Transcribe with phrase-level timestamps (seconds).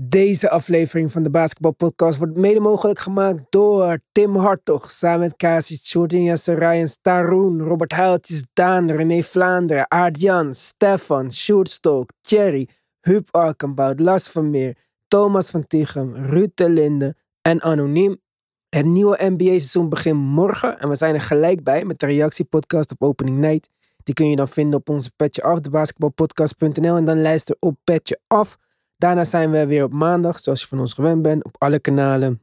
[0.00, 5.36] Deze aflevering van de Basketball Podcast wordt mede mogelijk gemaakt door Tim Hartog, samen met
[5.36, 12.68] Kasi Shortin Yasser Ryan, Staroen, Robert Huiltjes, Daan, René Vlaanderen, Aart-Jan, Stefan, Sjoerdstok, Thierry,
[13.00, 14.76] Huub Arkenbout, Lars van Meer,
[15.08, 18.20] Thomas van Tichem, Ruud de Linde en Anoniem.
[18.68, 23.02] Het nieuwe NBA-seizoen begint morgen en we zijn er gelijk bij met de reactiepodcast op
[23.02, 23.68] Opening Night.
[24.02, 27.76] Die kun je dan vinden op onze Petje Af, de basketbalpodcast.nl en dan luister op
[27.84, 28.58] Petje Af.
[28.96, 32.42] Daarna zijn we weer op maandag, zoals je van ons gewend bent, op alle kanalen.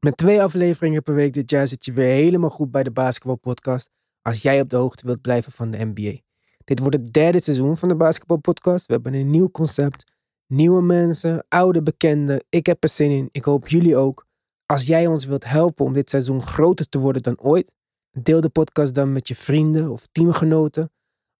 [0.00, 3.90] Met twee afleveringen per week dit jaar zit je weer helemaal goed bij de basketbalpodcast.
[4.22, 6.18] Als jij op de hoogte wilt blijven van de NBA.
[6.64, 8.86] Dit wordt het derde seizoen van de basketbalpodcast.
[8.86, 10.04] We hebben een nieuw concept.
[10.46, 12.44] Nieuwe mensen, oude bekenden.
[12.48, 13.28] Ik heb er zin in.
[13.32, 14.26] Ik hoop jullie ook.
[14.66, 17.72] Als jij ons wilt helpen om dit seizoen groter te worden dan ooit,
[18.10, 20.90] deel de podcast dan met je vrienden of teamgenoten.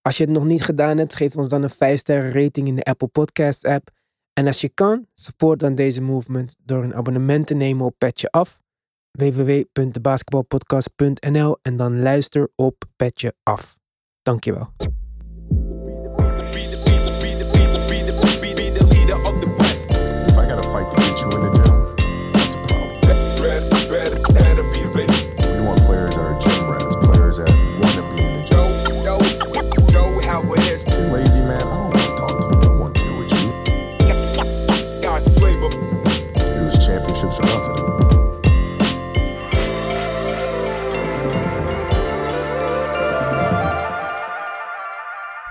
[0.03, 2.75] Als je het nog niet gedaan hebt, geef ons dan een 5 sterren rating in
[2.75, 3.91] de Apple Podcasts app.
[4.39, 8.31] En als je kan, support dan deze movement door een abonnement te nemen op Petje
[8.31, 8.61] Af.
[9.11, 13.79] www.debasketbalpodcast.nl en dan luister op Petje Af.
[14.23, 14.73] Dankjewel.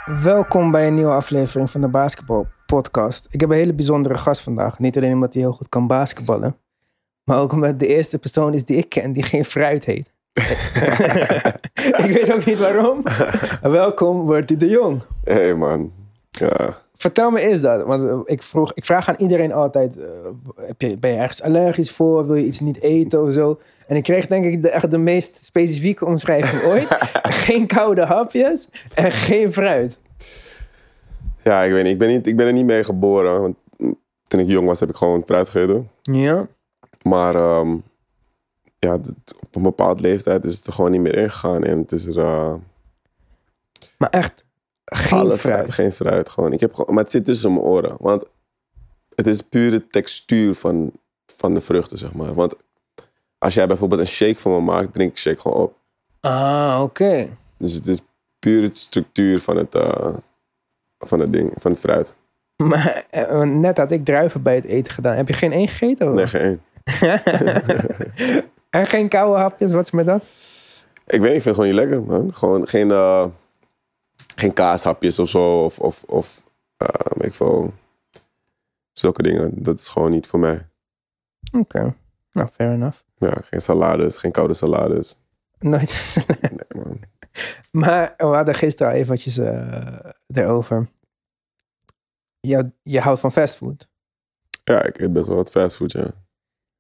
[0.08, 3.28] Welkom bij een nieuwe aflevering van de Basketbal Podcast.
[3.30, 4.80] Ik heb een hele bijzondere gast vandaag.
[4.80, 6.58] Niet alleen omdat hij heel goed kan basketballen,
[7.24, 10.14] maar ook omdat de eerste persoon is die ik ken die geen fruit heet.
[12.06, 13.04] ik weet ook niet waarom.
[13.62, 15.02] Welkom, Bertie de Jong.
[15.24, 15.92] Hey man.
[16.30, 16.78] Ja.
[16.98, 20.06] Vertel me eens dat, want eh, ik, vroeg, ik vraag aan iedereen altijd: eh,
[20.56, 22.28] heb je, ben je ergens allergisch voor?
[22.28, 23.60] Wil je iets niet eten of zo?
[23.88, 26.88] En ik kreeg denk ik de, echt de meest specifieke omschrijving ooit:
[27.46, 30.00] geen koude hapjes en geen fruit.
[31.42, 31.92] Ja, ik weet niet.
[31.94, 32.28] Ik ben, niet.
[32.28, 33.42] ik ben er niet mee geboren.
[33.42, 33.56] Want
[34.24, 35.90] toen ik jong was, heb ik gewoon fruit gegeten.
[36.02, 36.48] Ja.
[37.04, 37.78] Maar ehm,
[38.80, 38.94] ja,
[39.40, 41.64] op een bepaald leeftijd is het er gewoon niet meer ingegaan.
[41.64, 42.54] En het is er uh,
[43.98, 44.46] Maar echt
[44.86, 45.74] geen fruit.
[45.74, 46.30] Geen fruit.
[46.30, 46.54] Gewoon.
[46.54, 47.96] Ik heb gewoon, maar het zit tussen mijn oren.
[48.00, 48.24] Want
[49.16, 50.92] het is pure textuur van,
[51.26, 52.34] van de vruchten, zeg maar.
[52.34, 52.56] Want
[53.38, 55.76] als jij bijvoorbeeld een shake van me maakt, drink ik shake gewoon op.
[56.20, 57.38] Ah, oké.
[57.58, 58.02] Dus het is
[58.40, 60.16] puur de structuur van het, eh,
[61.00, 62.16] van het ding, van het fruit.
[62.58, 65.16] Maar eh, net had ik druiven bij het eten gedaan.
[65.16, 66.10] Heb je geen één gegeten?
[66.10, 66.16] Of?
[66.16, 66.62] Nee, geen één.
[68.70, 69.72] en geen koude hapjes?
[69.72, 70.24] Wat is met dat?
[71.06, 72.34] Ik weet niet, ik vind het gewoon niet lekker, man.
[72.34, 73.26] Gewoon geen, eh,
[74.36, 75.64] geen kaashapjes of zo.
[75.64, 76.44] Of, of, of
[77.20, 77.74] ik veel.
[78.92, 79.52] Zulke dingen.
[79.56, 80.68] Dat is gewoon niet voor mij.
[81.52, 81.96] Oké.
[82.32, 82.98] Nou, fair enough.
[83.18, 85.20] Ja, geen salades, geen koude salades.
[85.60, 86.16] Nooit.
[86.42, 87.00] Nee, man.
[87.72, 90.00] maar we hadden gisteren al eventjes eh,
[90.34, 90.88] erover.
[92.40, 93.90] Je, je houdt van fastfood.
[94.64, 96.12] Ja, ik eet best wel wat fastfood, ja.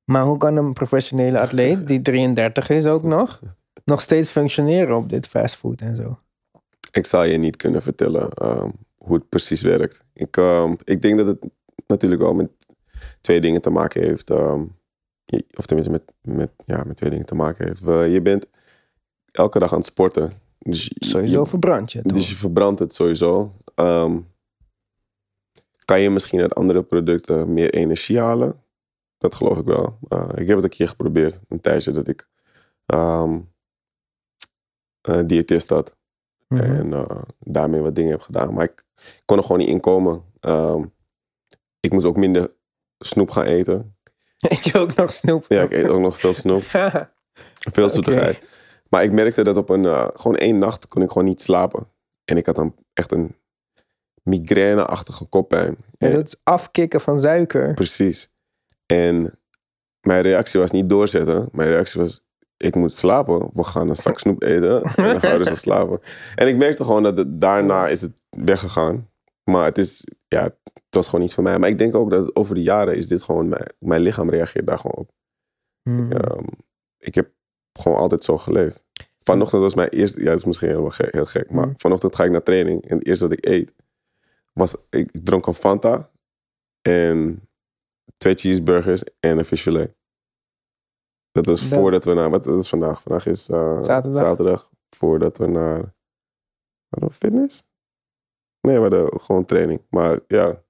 [0.04, 3.42] Maar hoe kan een professionele atleet, die 33 is ook nog,
[3.86, 6.20] nog steeds functioneren op dit fastfood en zo?
[6.92, 10.06] Ik zal je niet kunnen vertellen ehm, hoe het precies werkt.
[10.14, 11.46] Ik, ehm, ik denk dat het
[11.88, 12.50] natuurlijk wel met
[13.22, 14.30] twee dingen te maken heeft.
[14.30, 14.64] ehm,
[15.58, 17.80] of tenminste met, met, ja, met twee dingen te maken heeft.
[17.80, 18.48] We- je bent
[19.32, 20.32] elke dag aan het sporten.
[20.72, 22.14] Dus je- Sowieso je- verbrand je het.
[22.14, 23.56] Dus je verbrandt het sowieso.
[23.76, 24.18] Ehm,
[25.86, 28.62] kan je misschien uit andere producten meer energie halen?
[29.18, 29.98] Dat geloof ik wel.
[30.08, 31.40] Eh, ik heb het een keer geprobeerd.
[31.48, 32.28] Een tijdje dat ik
[32.86, 33.36] eh,
[35.26, 35.98] diëtist had.
[36.48, 36.62] Mhm.
[36.62, 38.54] En eh, daarmee wat dingen heb gedaan.
[38.54, 38.84] Maar ik
[39.26, 40.24] kon er gewoon niet in komen.
[40.40, 40.84] Ehm,
[41.80, 42.52] ik moest ook minder
[43.00, 43.96] snoep gaan eten.
[44.50, 45.46] Eet je ook nog snoep?
[45.48, 46.64] Ja, ik eet ook nog veel snoep.
[47.72, 48.57] Veel zoetigheid.
[48.90, 51.88] Maar ik merkte dat op een, eh, gewoon één nacht kon ik gewoon niet slapen.
[52.26, 53.36] En ik had dan echt een
[54.24, 55.78] migraine-achtige koppijn.
[55.98, 57.74] En- dat is afkicken van suiker.
[57.74, 58.32] Precies.
[58.86, 59.40] En
[60.02, 61.50] mijn reactie was niet doorzetten.
[61.52, 62.26] Mijn reactie was,
[62.58, 63.50] ik moet slapen.
[63.54, 66.00] We gaan een zak snoep eten en dan gaan we rustig slapen.
[66.36, 69.10] En ik merkte gewoon dat het, daarna is het weggegaan.
[69.44, 71.60] Maar het is, ja, het was gewoon niet voor mij.
[71.60, 74.68] Maar ik denk ook dat over de jaren is dit gewoon, mijn, mijn lichaam reageert
[74.68, 75.12] daar gewoon op.
[75.84, 76.12] Hmm.
[76.12, 76.44] Ehm,
[76.98, 77.32] ik heb
[77.78, 78.86] gewoon altijd zo geleefd.
[79.18, 81.74] Vanochtend was mijn eerste, ja, dat is misschien heel, gek, heel gek, maar Mm.
[81.78, 83.74] vanochtend ga ik naar training en het eerste wat ik eet
[84.54, 86.12] was, ik, dronk een Fanta
[86.82, 87.42] en
[88.18, 89.96] twee cheeseburgers en een visfilet.
[91.32, 93.02] Dat was Dat- voordat we naar, wat dat is vandaag?
[93.02, 94.22] Vandaag is eh, Zaterdag.
[94.22, 95.94] zaterdag, voordat we naar,
[96.90, 97.64] hadden we fitness?
[98.62, 100.64] Nee, we hadden gewoon training, maar ja,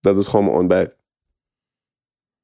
[0.00, 0.96] dat is gewoon mijn ontbijt.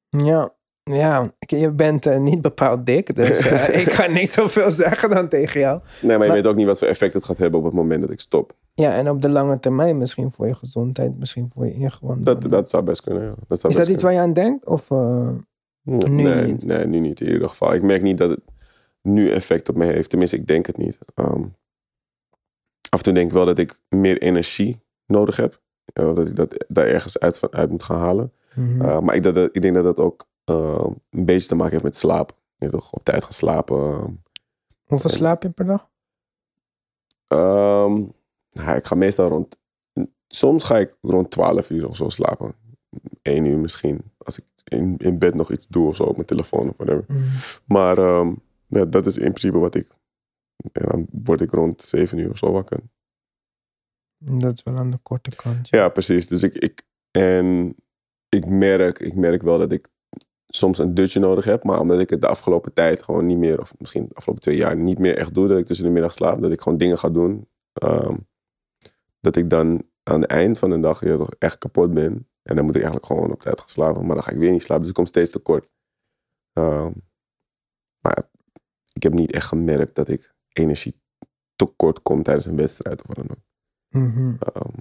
[0.09, 1.33] Ja, ja.
[1.39, 5.59] je bent eh, niet bepaald dik, dus eh, ik kan niet zoveel zeggen dan tegen
[5.59, 5.81] jou.
[6.01, 8.01] Nee, maar je weet ook niet wat voor effect het gaat hebben op het moment
[8.01, 8.57] dat ik stop.
[8.73, 12.23] Ja, en op de lange termijn misschien voor je gezondheid, misschien voor je ingewanden.
[12.23, 13.35] Dat, dat zou best kunnen, ja.
[13.47, 14.65] Dat zou Is best dat iets waar je aan denkt?
[14.65, 15.29] Of, eh,
[15.83, 16.15] kunnen.
[16.15, 16.63] nu nee, niet?
[16.63, 17.73] nee, nu niet in ieder geval.
[17.73, 18.41] Ik merk niet dat het
[19.01, 20.09] nu effect op me heeft.
[20.09, 20.99] Tenminste, ik denk het niet.
[21.15, 21.43] Ehm,
[22.89, 25.61] af en toe denk ik wel dat ik meer energie nodig heb.
[25.93, 28.33] Dat ik dat daar ergens uit, van, uit moet gaan halen.
[28.55, 29.03] mhm.
[29.03, 31.95] Maar ik, dat, ik denk dat dat ook uh, een beetje te maken heeft met
[31.95, 32.41] slaap.
[32.57, 33.77] Je toch op tijd gaan slapen.
[34.83, 35.89] Hoeveel en- slaap je per dag?
[37.27, 38.13] Um,
[38.49, 39.57] nou, ik ga meestal rond.
[40.27, 42.55] Soms ga ik rond 12 uur of zo slapen.
[43.21, 44.01] 1 uur misschien.
[44.17, 47.05] Als ik in, in bed nog iets doe of zo op mijn telefoon of whatever.
[47.07, 47.21] Mhm.
[47.65, 49.87] Maar um, ja, dat is in principe wat ik.
[50.71, 52.79] En dan word ik rond 7 uur of zo wakker.
[54.17, 55.69] Dat is wel aan de korte kant.
[55.69, 55.77] Ja.
[55.79, 56.27] Ja, precies.
[56.27, 57.75] Dus ik, ik, en
[58.29, 59.87] ik merk, ik merk wel dat ik
[60.55, 61.63] soms een dutje nodig heb.
[61.63, 64.55] Maar omdat ik het de afgelopen tijd gewoon niet meer, of misschien de afgelopen twee
[64.55, 66.97] jaar niet meer echt doe, dat ik tussen de middag slaap, dat ik gewoon dingen
[66.97, 67.47] ga doen.
[67.73, 68.15] ehm,
[69.19, 72.27] dat ik dan aan het eind van de dag ja, toch echt kapot ben.
[72.43, 74.05] En dan moet ik eigenlijk gewoon op tijd gaan slapen.
[74.05, 74.79] Maar dan ga ik weer niet slapen.
[74.81, 75.69] Dus ik kom steeds tekort.
[76.53, 76.91] Ehm,
[77.99, 78.29] maar
[78.93, 81.01] ik heb niet echt gemerkt dat ik energie
[81.55, 83.43] tekort kom tijdens een wedstrijd of wat dan ook.
[83.89, 84.35] Mhm.
[84.39, 84.75] Ehm,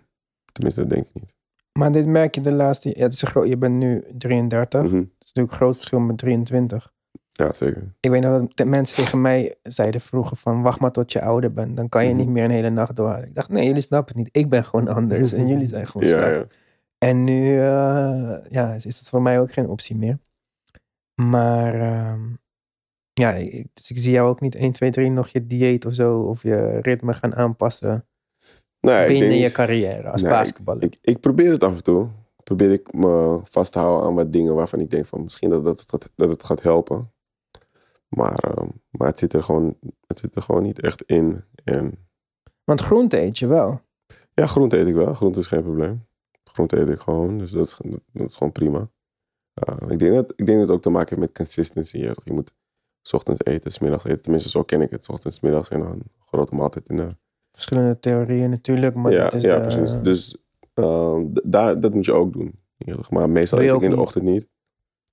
[0.53, 1.35] tenminste, dat denk ik niet.
[1.79, 2.89] Maar dit merk je de laatste...
[2.89, 4.83] Ja, het is groot, je bent nu 33.
[4.83, 4.93] Mhm.
[4.93, 6.93] Dat is natuurlijk een groot verschil met 23.
[7.33, 7.95] Ja, zeker.
[8.01, 10.63] Ik weet nog dat de mensen tegen mij zeiden vroeger van...
[10.63, 11.77] Wacht maar tot je ouder bent.
[11.77, 12.19] Dan kan je Mhm.
[12.19, 13.29] niet meer een hele nacht doorhalen.
[13.29, 14.37] Ik dacht, nee, jullie snappen het niet.
[14.37, 15.33] Ik ben gewoon anders.
[15.33, 16.31] En jullie zijn gewoon Ja, slap.
[16.33, 16.45] ja.
[16.99, 20.19] En nu eh, ja, is het voor mij ook geen optie meer.
[21.15, 22.21] Maar ehm,
[23.13, 25.95] ja, ik, dus ik zie jou ook niet 1, 2, 3 nog je dieet of
[25.95, 26.21] zo.
[26.21, 28.07] Of je ritme gaan aanpassen
[28.82, 30.82] Nee, binnen je carrière als Nee, basketballer.
[30.82, 32.08] Ik, ik probeer het af en toe.
[32.43, 35.64] Probeer ik me vast te houden aan wat dingen waarvan ik denk van misschien dat,
[35.64, 37.12] dat, het, gaat- dat het gaat helpen.
[38.08, 39.76] Maar, ehm, maar het, zit er gewoon,
[40.06, 41.44] het zit er gewoon niet echt in.
[41.64, 41.94] En
[42.64, 43.81] Want groente eet je wel.
[44.34, 45.14] ja, groente eet ik wel.
[45.14, 46.06] Groente is geen probleem.
[46.44, 47.38] Groente eet ik gewoon.
[47.38, 47.76] Dus dat is,
[48.12, 48.90] dat is gewoon prima.
[49.55, 51.99] Eh, ik, denk dat, ik denk dat het ook te maken heeft met consistency.
[51.99, 52.52] Je, moet
[53.02, 54.23] 's ochtends eten, 's middags eten.
[54.23, 55.05] Tenminste, zo ken ik het.
[55.05, 57.17] 's ochtends, 's middags en dan een grote maaltijd in de
[57.53, 58.95] Verschillende theorieën natuurlijk.
[58.95, 60.03] Maar ja, is ja de- precies.
[60.03, 60.37] Dus
[61.33, 62.61] d- daar, dat moet je ook doen.
[63.11, 64.49] Maar meestal eet ik in de ochtend niet.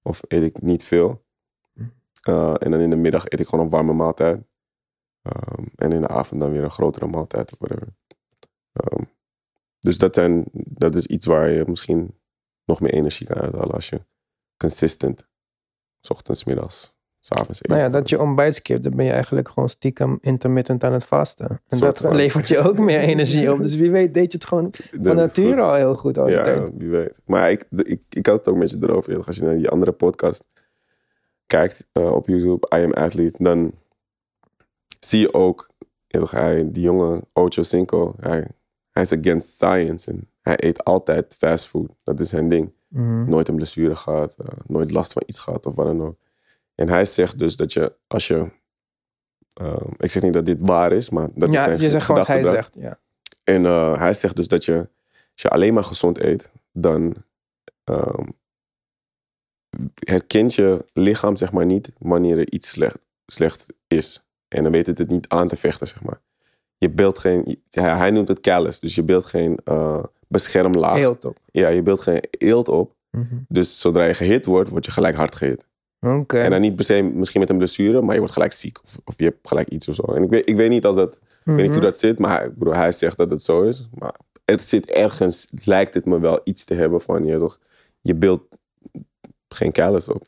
[0.01, 1.25] Of eet ik niet veel.
[1.73, 1.83] Hm.
[2.21, 4.41] Eh, en dan in de middag eet ik gewoon een warme maaltijd.
[5.21, 7.87] Ehm, en in de avond dan weer een grotere maaltijd of whatever.
[8.71, 9.03] Ehm,
[9.79, 12.17] dus dat, zijn, dat is iets waar je misschien
[12.65, 14.01] nog meer energie kan uithalen als je
[14.57, 15.27] consistent,
[15.99, 17.67] 's ochtends, middags, 's avonds eet.
[17.67, 21.03] Nou ja, dat je ontbijt skipt, dan ben je eigenlijk gewoon stiekem intermittent aan het
[21.05, 21.49] vasten.
[21.49, 22.15] En Soort dat van.
[22.15, 23.61] levert je ook meer energie op.
[23.61, 24.69] Dus wie weet deed je het gewoon
[25.03, 26.71] van nature al heel goed al Ja, tijd.
[26.77, 27.21] wie weet.
[27.25, 29.25] Maar ik, ik, ik had het ook met je erover.
[29.25, 30.43] Als je naar die andere podcast
[31.45, 33.71] kijkt eh, op YouTube, I Am Athlete, dan
[34.99, 35.67] zie je ook
[36.29, 38.47] hij, die jonge Ocho Cinco, hij,
[38.91, 40.11] hij is against science.
[40.11, 41.89] En hij eet altijd fast food.
[42.03, 42.71] Dat is zijn ding.
[42.87, 43.29] Mhm.
[43.29, 46.17] Nooit een blessure gehad, eh, nooit last van iets gehad of wat dan ook.
[46.79, 48.51] En hij zegt dus dat je, als je,
[49.53, 52.05] eh, ik zeg niet dat dit waar is, maar dat is ja, zijn je zegt
[52.05, 52.75] gewoon wat hij zegt.
[52.79, 52.99] Ja.
[53.43, 54.77] En eh, hij zegt dus dat je,
[55.33, 57.15] als je alleen maar gezond eet, dan
[57.83, 58.25] ehm,
[59.93, 64.27] herkent je lichaam zeg maar niet wanneer er iets slecht, slecht is.
[64.47, 66.21] En dan weet het het niet aan te vechten, zeg maar.
[66.77, 70.95] Je beeldt geen, hij, hij noemt het callus, dus je beeldt geen eh, beschermlaag.
[70.95, 71.37] Heel top.
[71.51, 72.95] Ja, je beeldt geen eelt op.
[73.09, 73.35] Mhm.
[73.47, 75.67] Dus zodra je gehit wordt, word je gelijk hard gehit.
[76.43, 78.79] En dan niet per se misschien met een blessure, maar je wordt gelijk ziek.
[78.83, 80.01] Of, of je hebt gelijk iets of zo.
[80.01, 81.73] En ik weet, ik weet niet als dat, weet niet Mhm.
[81.73, 83.89] hoe dat zit, maar bedoel, hij zegt dat het zo is.
[83.93, 84.15] Maar
[84.45, 87.59] het zit ergens, lijkt het me wel iets te hebben van, je, toch,
[88.01, 88.57] je beeldt
[89.47, 90.23] geen callus op.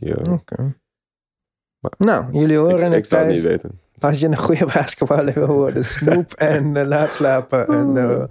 [0.00, 0.40] Je.
[1.98, 3.80] Nou, jullie horen ik, het ik zou het niet weten.
[3.98, 7.66] Als je een goede basketballer wil worden, snoep en eh, laat slapen.
[7.66, 8.28] En,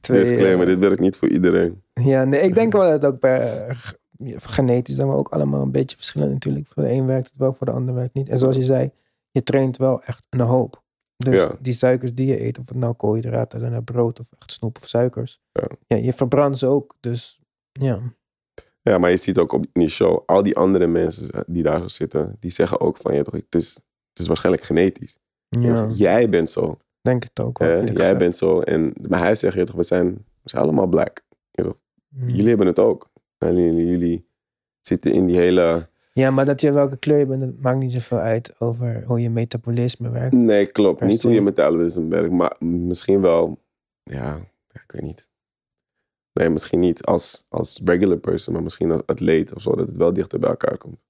[0.00, 1.82] twee, Disclaimer, eh, dit werkt niet voor iedereen.
[1.92, 3.66] Ja, nee, ik denk wel dat het ook bij
[4.36, 6.66] genetisch zijn we ook allemaal een beetje verschillend natuurlijk.
[6.66, 8.28] Voor de een werkt het wel, voor de ander werkt het niet.
[8.32, 8.90] En zoals je zei,
[9.30, 10.82] je traint wel echt een hoop.
[11.16, 11.56] Dus Ja.
[11.60, 14.88] die suikers die je eet, of het nou koolhydraten zijn, brood of echt snoep of
[14.88, 15.40] suikers.
[15.52, 15.66] Ja.
[15.86, 16.94] Ja, je verbrandt ze ook.
[17.00, 17.40] Dus
[17.72, 18.00] ja.
[18.82, 21.88] Ja, maar je ziet ook op die show, al die andere mensen die daar zo
[21.88, 23.74] zitten, die zeggen ook van, ja, toch, het, is,
[24.10, 25.18] het is waarschijnlijk genetisch.
[25.48, 26.78] ja, Jij bent zo.
[27.00, 27.84] denk het ook wel.
[27.84, 28.60] Jij bent zo.
[28.60, 31.22] En, maar hij zegt, toch, we, zijn, we zijn allemaal black.
[31.50, 31.76] Toch?
[32.08, 32.28] Mm.
[32.28, 33.08] Jullie hebben het ook.
[33.38, 34.28] Jullie,
[34.80, 35.88] zitten in die hele...
[36.12, 39.20] Ja, maar dat je welke kleur je bent, dat maakt niet zoveel uit over hoe
[39.20, 40.34] je metabolisme werkt.
[40.34, 41.00] Nee, klopt.
[41.00, 43.58] Niet hoe je metabolisme werkt, maar misschien wel...
[44.02, 44.36] Ja,
[44.72, 45.28] ik weet niet.
[46.32, 49.96] Nee, misschien niet als, als regular person, maar misschien als atleet of zo, dat het
[49.96, 51.04] wel dichter bij elkaar komt.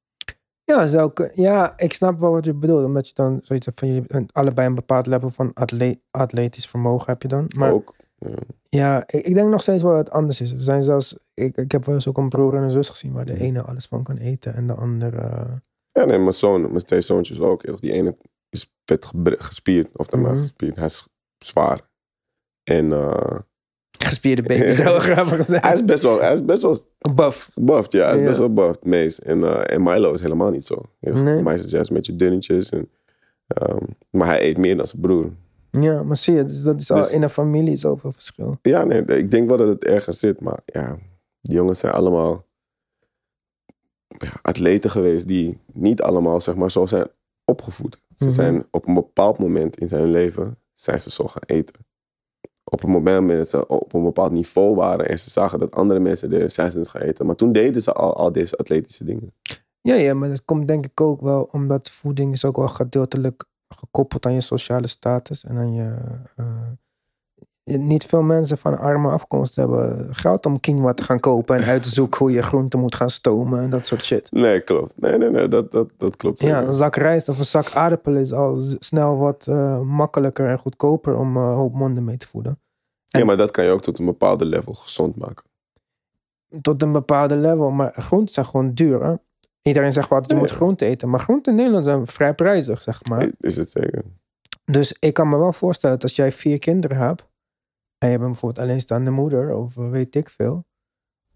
[0.65, 2.85] Ja, zou ik, ja, ik snap wel wat je bedoelt.
[2.85, 7.07] Omdat je dan zoiets hebt van jullie allebei een bepaald level van atle- atletisch vermogen
[7.07, 7.51] heb je dan.
[7.57, 7.95] Maar ook.
[8.19, 8.35] Ja.
[8.63, 10.51] ja, ik, ik denk nog steeds wel dat het anders is.
[10.51, 13.13] Er zijn zelfs, ik, ik heb wel eens ook een broer en een zus gezien
[13.13, 15.17] waar de ene alles van kan eten en de andere.
[15.21, 15.53] eh,
[15.87, 17.81] Ja, nee, mijn zoon, mijn twee zoontjes ook.
[17.81, 18.17] Die ene
[18.51, 20.41] is vet gespierd, of dan maar Mhm.
[20.41, 20.77] gespierd.
[20.77, 21.07] Hij is
[21.39, 21.81] zwaar.
[22.65, 23.39] En eh,
[23.99, 25.63] gespierde baby, zou ik grappig zijn.
[25.63, 26.77] hij is best wel, hij is best wel
[27.15, 27.51] buff.
[27.55, 28.05] buffed, ja.
[28.07, 28.27] Hij is Ja.
[28.27, 29.21] best wel buffed, Mees.
[29.21, 30.83] En, eh, en Milo is helemaal niet zo.
[31.01, 31.35] Ja, Nee.
[31.43, 32.71] Milo is juist een beetje dunnetjes.
[32.71, 32.91] En,
[33.47, 35.33] ehm, maar hij eet meer dan zijn broer.
[35.71, 38.59] Ja, maar zie je, dus dat is al Dus- in een familie zoveel verschil.
[38.63, 40.41] Ja, nee, ik denk wel dat het ergens zit.
[40.41, 40.99] Maar ja,
[41.47, 42.45] die jongens zijn allemaal
[44.19, 47.09] ja, atleten geweest die niet allemaal zeg maar, zo zijn
[47.45, 47.99] opgevoed.
[48.15, 48.35] Ze Mhm.
[48.35, 51.75] zijn op een bepaald moment in zijn leven zijn ze zo gaan eten.
[52.65, 56.01] Op een moment dat ze op een bepaald niveau waren en ze zagen dat andere
[56.01, 57.27] mensen er zijn ze het gaan eten.
[57.27, 59.33] Maar toen deden ze al, al deze atletische dingen.
[59.81, 63.45] Ja, ja, maar dat komt denk ik ook wel omdat voeding is ook wel gedeeltelijk
[63.69, 65.95] gekoppeld aan je sociale status en aan je.
[66.37, 66.69] eh,
[67.67, 71.83] niet veel mensen van arme afkomst hebben geld om quinoa te gaan kopen en uit
[71.83, 74.33] te zoeken hoe je groenten moet gaan stomen en dat soort shit.
[74.33, 74.95] Nee, klopt.
[74.97, 76.41] Nee, nee, nee, dat, dat, dat klopt.
[76.41, 80.59] Ja, een zak rijst of een zak aardappelen is al snel wat eh, makkelijker en
[80.59, 82.59] goedkoper om eh, hoop monden mee te voeden.
[83.05, 85.45] ja, maar dat kan je ook tot een bepaalde level gezond maken.
[86.61, 89.05] Tot een bepaalde level, maar groenten zijn gewoon duur.
[89.05, 89.15] Hè?
[89.63, 92.81] Iedereen zegt wel dat je moet groenten eten, maar groenten in Nederland zijn vrij prijzig,
[92.81, 93.31] zeg maar.
[93.41, 94.03] Is het zeker?
[94.65, 97.25] Dus ik kan me wel voorstellen dat als jij vier kinderen hebt.
[97.99, 100.65] En je bent bijvoorbeeld alleenstaande moeder of weet ik veel.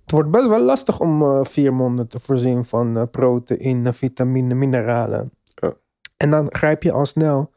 [0.03, 4.55] Het wordt best wel lastig om eh, vier monden te voorzien van eh, proteïne, vitamine,
[4.55, 5.33] mineralen.
[5.55, 5.75] Ja.
[6.17, 7.53] En dan grijp je al snel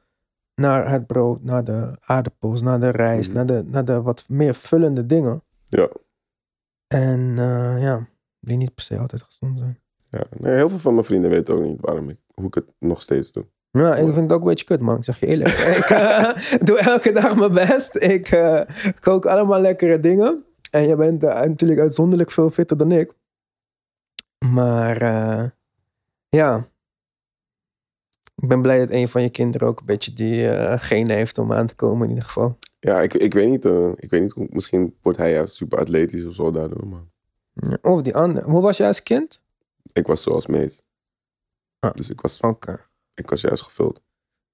[0.56, 3.38] naar het brood, naar de aardappels, naar de rijst, Mhm.
[3.38, 5.44] naar, de, naar de wat meer vullende dingen.
[5.66, 5.90] Ja.
[6.88, 8.08] En eh, ja,
[8.40, 9.80] die niet per se altijd gezond zijn.
[10.10, 10.24] ja.
[10.40, 13.02] Nee, heel veel van mijn vrienden weten ook niet waarom ik, hoe ik het nog
[13.02, 13.46] steeds doe.
[13.78, 14.98] Ja, ik vind het ook een beetje kut, man.
[14.98, 15.50] Ik zeg je eerlijk.
[15.80, 16.36] ik eh,
[16.68, 17.96] doe elke dag mijn best.
[17.96, 18.62] Ik eh,
[19.00, 20.46] kook allemaal lekkere dingen.
[20.72, 23.14] En je bent eh, natuurlijk uitzonderlijk veel fitter dan ik.
[24.46, 24.98] Maar
[26.30, 26.68] ja.
[28.36, 30.48] Ik ben blij dat een van je kinderen ook een beetje die
[30.80, 32.58] genen heeft om aan te komen in ieder geval.
[32.80, 33.66] Ja, ik, ik weet niet.
[34.04, 36.88] ik weet niet misschien wordt hij juist super atletisch of zo daardoor.
[36.88, 38.50] Maar Of die andere.
[38.50, 39.42] Hoe was jij als kind?
[39.94, 40.84] ik was zoals Mees.
[41.80, 41.94] Ah.
[41.94, 42.92] Dus ik was, Oké.
[43.14, 44.02] Ik was juist gevuld.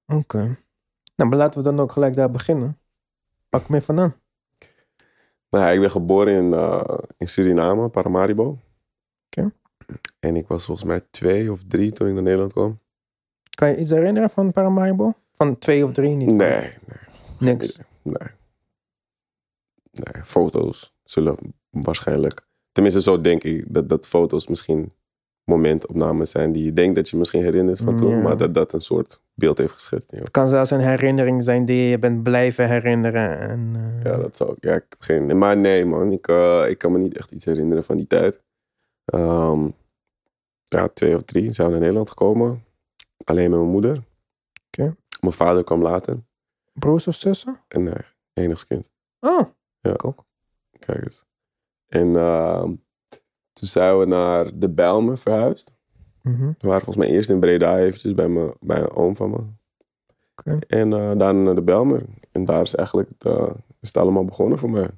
[0.05, 0.57] Oké.
[1.15, 2.79] Nou, maar laten we dan ook gelijk daar beginnen.
[3.49, 4.15] Pak me vandaan.
[5.49, 8.59] Nou ja, ik ben geboren in, eh, in Suriname, Paramaribo.
[9.25, 9.51] Oké.
[10.19, 12.75] En ik was volgens mij twee of drie toen ik naar Nederland kwam.
[13.49, 15.13] Kan je iets herinneren van Paramaribo?
[15.31, 16.27] Van twee of drie niet?
[16.27, 16.97] Nee, nee.
[17.39, 17.79] Niks.
[18.01, 18.29] Nee.
[19.91, 21.37] Nee, foto's zullen
[21.69, 22.47] waarschijnlijk...
[22.71, 24.93] Tenminste, zo denk ik dat, dat foto's misschien
[25.49, 28.09] momentopnames zijn die je denkt dat je misschien herinnert van toen.
[28.15, 28.21] Ja.
[28.21, 30.11] Maar dat dat een soort beeld heeft geschetst.
[30.11, 33.39] Het kan zelfs een herinnering zijn die je bent blijven herinneren.
[33.39, 34.63] En, eh, Ja, dat zou ik.
[34.63, 35.37] Ja, ik heb geen.
[35.37, 36.11] Maar nee, man.
[36.11, 38.43] Ik, eh, ik kan me niet echt iets herinneren van die tijd.
[39.05, 39.67] Ehm,
[40.63, 42.63] ja, twee of drie zijn we naar Nederland gekomen.
[43.23, 44.03] Alleen met mijn moeder.
[44.67, 44.95] Oké.
[45.21, 46.17] Mijn vader kwam later.
[46.73, 47.59] Broers of zussen?
[47.67, 47.93] En nee,
[48.33, 48.89] enigskind.
[49.19, 49.41] Oh,
[49.79, 49.93] Ja.
[49.93, 50.25] ik ook.
[50.79, 51.25] Kijk eens.
[51.87, 52.73] En ehm,
[53.59, 55.73] toen zijn we naar de Bijlmer verhuisd.
[56.21, 56.45] Mhm.
[56.59, 59.37] We waren volgens mij eerst in Breda eventjes bij, mijn bij een oom van me.
[60.35, 60.59] Oké.
[60.67, 62.05] En daarna naar de Bijlmer.
[62.31, 63.49] En daar is eigenlijk het, eh,
[63.81, 64.89] is het allemaal begonnen voor mij.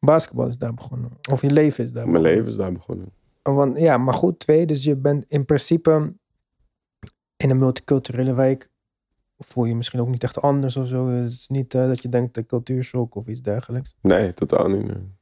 [0.00, 1.10] Basketbal is daar begonnen.
[1.30, 2.36] Of je leven is daar Mijn begonnen.
[2.36, 3.12] leven is daar begonnen.
[3.42, 4.66] Want, ja, maar goed, twee.
[4.66, 6.14] Dus je bent in principe
[7.36, 8.70] in een multiculturele wijk.
[9.38, 11.08] Voel je misschien ook niet echt anders of zo.
[11.08, 13.96] Het is niet eh, dat je denkt de cultuurshock of iets dergelijks.
[14.00, 14.86] Nee, totaal niet.
[14.86, 15.12] nee.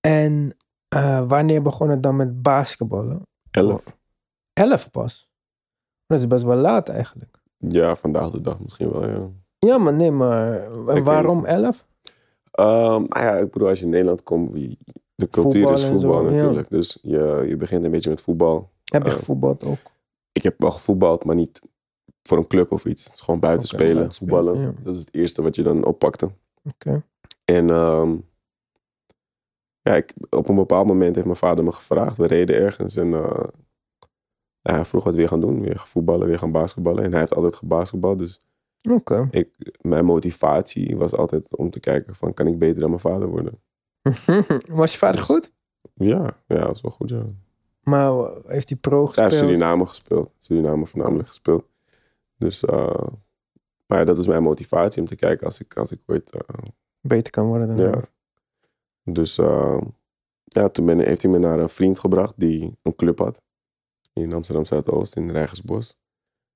[0.00, 0.56] En
[0.88, 3.22] eh, wanneer begon het dan met basketballen?
[3.50, 3.96] Elf.
[4.52, 5.28] Elf pas.
[6.06, 7.40] Dat is best wel laat eigenlijk.
[7.58, 9.28] Ja, vandaag de dag misschien wel, ja.
[9.58, 11.86] Ja, maar nee, maar en waarom elf?
[12.50, 14.52] Ehm, nou ja, ik bedoel, als je in Nederland komt,
[15.14, 16.30] de cultuur Voetbal is voetbal zo, ja.
[16.30, 16.68] natuurlijk.
[16.68, 18.70] Dus je, je begint een beetje met voetbal.
[18.84, 19.78] Heb je Eh, gevoetbald ook?
[20.32, 21.60] Ik heb wel gevoetbald, maar niet
[22.22, 23.04] voor een club of iets.
[23.04, 24.60] Het is gewoon buiten spelen, buiten spelen, voetballen.
[24.60, 24.82] ja.
[24.82, 26.30] Dat is het eerste wat je dan oppakte.
[26.64, 27.02] Oké.
[27.44, 28.16] En ehm,
[29.86, 32.16] ja, ik, op een bepaald moment heeft mijn vader me gevraagd.
[32.16, 33.44] We reden ergens en eh,
[34.60, 35.60] ja, hij vroeg wat we weer gaan doen.
[35.60, 37.04] Weer gaan voetballen, weer gaan basketballen.
[37.04, 38.18] En hij heeft altijd gebasketbald.
[38.18, 38.40] Dus
[38.90, 39.28] Oké.
[39.30, 43.28] ik, mijn motivatie was altijd om te kijken van, kan ik beter dan mijn vader
[43.28, 43.60] worden?
[44.80, 45.52] Was je vader Dus- goed?
[45.94, 47.24] Ja, ja, dat is wel goed, ja.
[47.82, 49.32] Maar eh, heeft hij pro Ja, gespeeld?
[49.32, 50.30] Suriname gespeeld.
[50.38, 51.64] Suriname voornamelijk gespeeld.
[52.38, 53.06] Dus eh,
[53.86, 56.30] maar ja, dat is mijn motivatie om te kijken als ik, als ik ooit...
[57.00, 58.02] Beter kan worden dan ja.
[59.12, 59.80] Dus eh,
[60.44, 63.42] ja, toen ben, heeft hij me naar een vriend gebracht die een club had.
[64.12, 65.96] In Amsterdam Zuidoost, in Rijgersbos.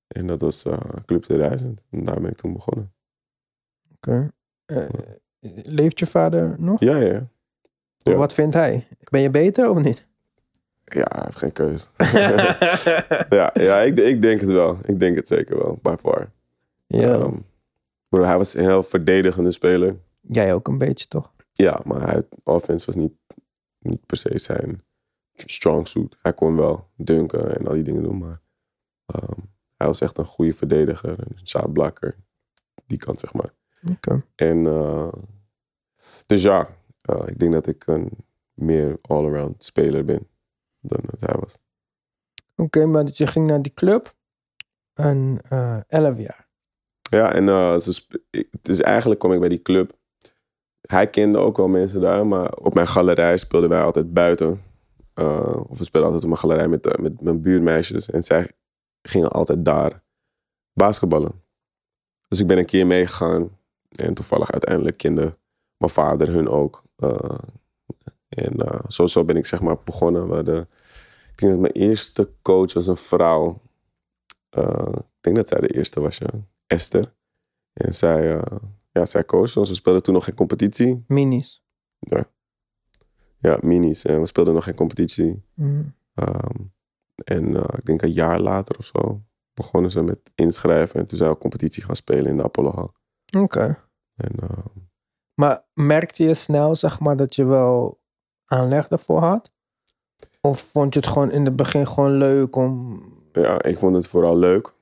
[0.07, 1.85] En dat was eh, Club 2000.
[1.91, 2.93] En daar ben ik toen begonnen.
[3.95, 4.31] Oké.
[4.65, 4.89] Eh,
[5.63, 6.81] leeft je vader nog?
[6.81, 7.29] Ja, ja.
[7.97, 8.17] Ja.
[8.17, 8.87] Wat vindt hij?
[9.11, 10.07] Ben je beter of niet?
[10.85, 11.87] Ja, hij heeft geen keuze.
[13.37, 14.79] ja, ja ik, ik denk het wel.
[14.83, 16.33] Ik denk het zeker wel, by far.
[16.87, 17.31] ja.
[18.09, 19.97] Bro, hij was een heel verdedigende speler.
[20.21, 21.33] Jij ook een beetje, toch?
[21.61, 23.13] Ja, maar hij, offense was niet,
[23.79, 24.85] niet per se zijn
[25.35, 26.17] strong suit.
[26.23, 28.41] Hij kon wel dunken en al die dingen doen, maar
[29.07, 29.39] ehm,
[29.77, 31.11] hij was echt een goede verdediger.
[31.19, 32.17] Een zaadblakker.
[32.87, 33.55] Die kant, zeg maar.
[33.91, 34.25] Oké.
[34.35, 35.13] En eh,
[36.27, 36.69] dus ja,
[37.01, 38.11] eh, ik denk dat ik een
[38.55, 40.29] meer all-around speler ben
[40.81, 41.59] dan dat hij was.
[42.57, 44.15] Oké, maar dus je ging naar die club.
[44.95, 46.49] En eh 11 jaar.
[47.11, 47.49] Ja, en
[48.31, 49.99] ik- het is eigenlijk kwam ik bij die club.
[50.91, 54.63] Hij kende ook wel mensen daar, maar op mijn galerij speelden wij altijd buiten.
[55.15, 58.11] Eh, of we speelden altijd op mijn galerij met, eh, met mijn buurmeisjes.
[58.11, 58.51] En zij
[59.03, 60.03] gingen altijd daar
[60.73, 61.43] basketballen.
[62.29, 63.59] Dus ik ben een keer meegegaan.
[63.91, 65.39] En toevallig uiteindelijk kende
[65.77, 66.83] mijn vader hun ook.
[66.97, 67.39] Eh,
[68.29, 70.29] en zo ben ik zeg maar begonnen.
[70.29, 70.69] We hadden-
[71.33, 73.61] ik denk dat mijn eerste coach was een vrouw.
[74.51, 76.21] Ik denk dat zij de eerste was.
[76.67, 77.15] Esther.
[77.73, 78.41] En zij,
[78.93, 79.55] ja, zij ons.
[79.55, 81.05] We speelden toen nog geen competitie.
[81.09, 81.65] Minis.
[83.37, 84.05] Ja, minis.
[84.05, 85.45] En we speelden nog geen competitie.
[85.55, 85.83] Mhm.
[86.15, 86.57] Ehm,
[87.25, 89.23] en eh, ik denk een jaar later of zo
[89.55, 91.01] begonnen ze met inschrijven.
[91.01, 92.89] En toen zijn we competitie gaan spelen in de Apollo Hall.
[93.43, 93.79] Oké.
[94.15, 94.67] En eh,
[95.35, 98.01] Maar merkte je snel, zeg maar, dat je wel
[98.45, 99.53] aanleg ervoor had?
[100.41, 103.03] Of vond je het gewoon in het begin gewoon leuk om...
[103.33, 104.73] ja, ik vond het vooral leuk.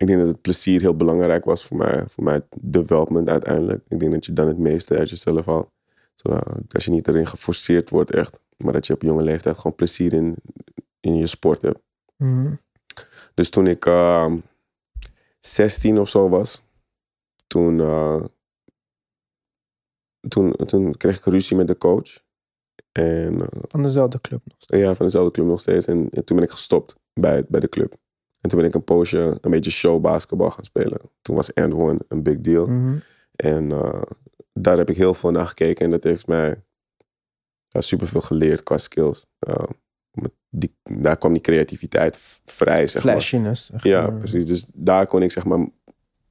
[0.00, 2.04] Ik denk dat het plezier heel belangrijk was voor mij.
[2.06, 3.84] Voor mijn development uiteindelijk.
[3.88, 5.70] Ik denk dat je dan het meeste uit jezelf haalt.
[6.14, 8.40] Zodat als je niet erin geforceerd wordt echt.
[8.56, 10.36] Maar dat je op jonge leeftijd gewoon plezier in,
[11.00, 11.78] in je sport hebt.
[12.16, 12.54] Mhm.
[13.34, 14.36] Dus toen ik ehm
[15.38, 16.62] 16 of zo was,
[17.46, 18.24] toen, eh,
[20.28, 22.22] toen, toen kreeg ik ruzie met de coach.
[22.92, 24.80] En eh, Van dezelfde club nog.
[24.80, 25.86] ja, van dezelfde club nog steeds.
[25.86, 27.94] En, en toen ben ik gestopt bij, bij de club.
[28.40, 31.00] En toen ben ik een poosje een beetje showbasketbal gaan spelen.
[31.22, 32.66] Toen was and one een big deal.
[32.66, 32.96] Mhm.
[33.36, 34.02] En eh,
[34.52, 35.84] daar heb ik heel veel naar gekeken.
[35.84, 36.62] En dat heeft mij
[37.68, 39.26] ja, superveel geleerd qua skills.
[39.38, 39.62] Eh,
[40.50, 43.12] die, daar kwam die creativiteit vrij, zeg maar.
[43.12, 43.66] Flashiness.
[43.66, 44.18] zeg Ja, maar.
[44.18, 44.46] precies.
[44.46, 45.68] Dus daar kon ik zeg maar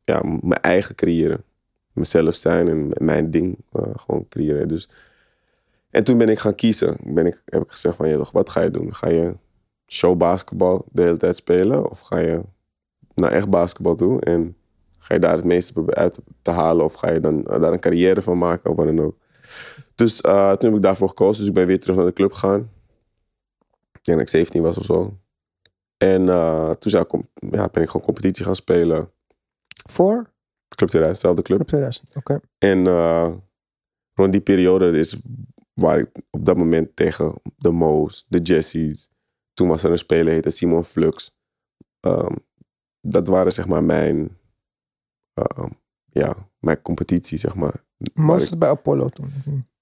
[0.04, 1.44] ja, mijn eigen creëren.
[1.94, 4.68] Mezelf zijn en mijn ding eh, gewoon creëren.
[4.68, 4.90] Dus,
[5.90, 6.98] en toen ben ik gaan kiezen.
[7.04, 8.96] Ben ik, heb ik gezegd van, ja, toch, wat ga je doen?
[8.96, 9.36] Ga je
[9.92, 11.90] showbasketbal de hele tijd spelen?
[11.90, 12.42] Of ga je
[13.16, 14.22] naar echt basketbal toe?
[14.22, 14.56] En
[15.00, 16.86] ga je daar het meeste proberen uit te halen?
[16.86, 18.70] Of ga je dan eh, daar een carrière van maken?
[18.70, 19.18] Of wat dan ook.
[19.96, 21.38] Dus eh, toen heb ik daarvoor gekozen.
[21.38, 22.72] Dus ik ben weer terug naar de club gegaan.
[23.92, 25.18] Ik denk dat ik 17 was of zo.
[25.98, 29.12] En eh, toen zou ik, ja, ben ik gewoon competitie gaan spelen.
[29.90, 30.32] Voor?
[30.76, 31.58] Club 2000, dezelfde club.
[31.58, 32.16] Club 2000.
[32.16, 32.40] Oké.
[32.58, 32.84] En
[34.14, 35.20] rond die periode is
[35.74, 39.10] waar ik op dat moment tegen de Mo's, de Jessies.
[39.60, 41.32] Toen was er een speler, heette Simon Flux.
[42.00, 42.36] Ehm,
[43.02, 44.38] dat waren zeg maar mijn,
[45.34, 45.70] ehm,
[46.10, 47.84] ja, mijn competitie, zeg maar.
[47.98, 48.12] Ik-
[48.50, 49.30] het bij Apollo toen.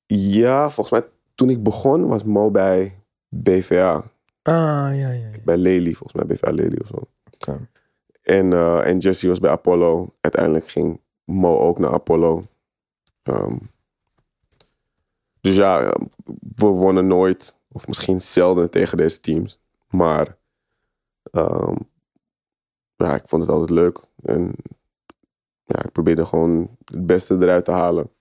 [0.06, 3.94] Ja, volgens mij toen ik begon was Mo bij BVA.
[4.42, 5.12] Ah, ja, ja.
[5.12, 5.30] ja.
[5.46, 7.08] Bij Lely, volgens mij BVA Lely of zo.
[8.22, 10.14] En, eh, en Jesse was bij Apollo.
[10.22, 12.44] Uiteindelijk ging Mo ook naar Apollo.
[13.24, 13.58] Ehm,
[15.42, 15.96] dus ja,
[16.56, 19.60] we wonnen nooit, of misschien zelden tegen deze teams.
[19.90, 20.38] Maar
[21.32, 21.76] ehm,
[22.96, 24.12] ja, ik vond het altijd leuk.
[24.16, 24.56] En
[25.64, 28.12] ja, ik probeerde gewoon het beste eruit te halen.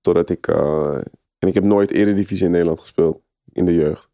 [0.00, 0.46] Totdat ik...
[0.46, 1.00] eh,
[1.38, 3.20] en ik heb nooit Eredivisie in Nederland gespeeld.
[3.52, 4.10] In de jeugd.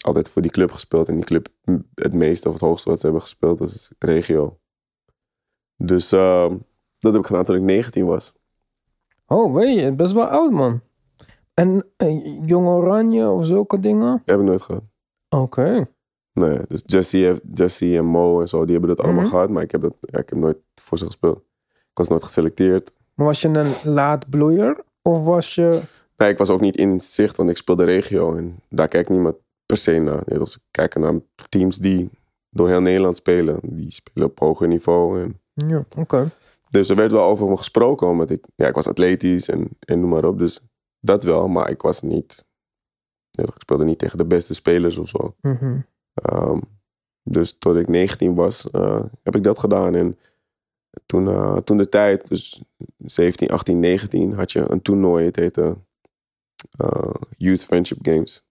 [0.00, 1.08] Altijd voor die club gespeeld.
[1.08, 1.48] En die club
[1.94, 4.58] het meeste of het hoogste wat ze hebben gespeeld was regio.
[5.76, 6.58] Dus ehm,
[6.98, 8.34] dat heb ik gedaan toen ik 19 was.
[9.26, 10.80] Oh, weet je, best wel oud, man.
[11.54, 14.10] En eh, Jong Oranje of zulke dingen?
[14.10, 14.82] Dat heb ik nooit gehad.
[15.42, 15.88] Oké.
[16.32, 19.30] Nee, dus Jesse, heeft, Jesse en Mo en zo, die hebben dat allemaal Mhm.
[19.30, 19.50] gehad.
[19.50, 21.36] Maar ik heb, dat, ja, ik heb nooit voor ze gespeeld.
[21.72, 22.92] Ik was nooit geselecteerd.
[23.14, 24.84] Maar was je een laat bloeier?
[25.02, 25.80] Of was je...
[26.16, 28.36] Nee, ik was ook niet in zicht, want ik speelde regio.
[28.36, 30.22] En daar kijkt niemand per se naar.
[30.26, 31.14] Nee, dus kijken naar
[31.48, 32.10] teams die
[32.50, 33.58] door heel Nederland spelen.
[33.62, 35.20] Die spelen op hoger niveau.
[35.22, 36.30] En Ja, oké.
[36.70, 40.00] Dus er werd wel over me gesproken, omdat ik, ja, ik was atletisch en, en
[40.00, 40.38] noem maar op.
[40.38, 40.60] Dus
[41.00, 42.44] dat wel, maar ik was niet,
[43.34, 45.36] ik speelde niet tegen de beste spelers of zo.
[45.40, 45.80] Mhm.
[46.14, 46.58] Ehm,
[47.22, 49.94] dus tot ik 19 was, eh, heb ik dat gedaan.
[49.94, 50.18] En
[51.06, 52.62] toen, eh, toen de tijd, dus
[52.98, 55.24] 17, 18, 19, had je een toernooi.
[55.24, 55.76] Het heette
[56.78, 58.46] eh, Youth Friendship Games.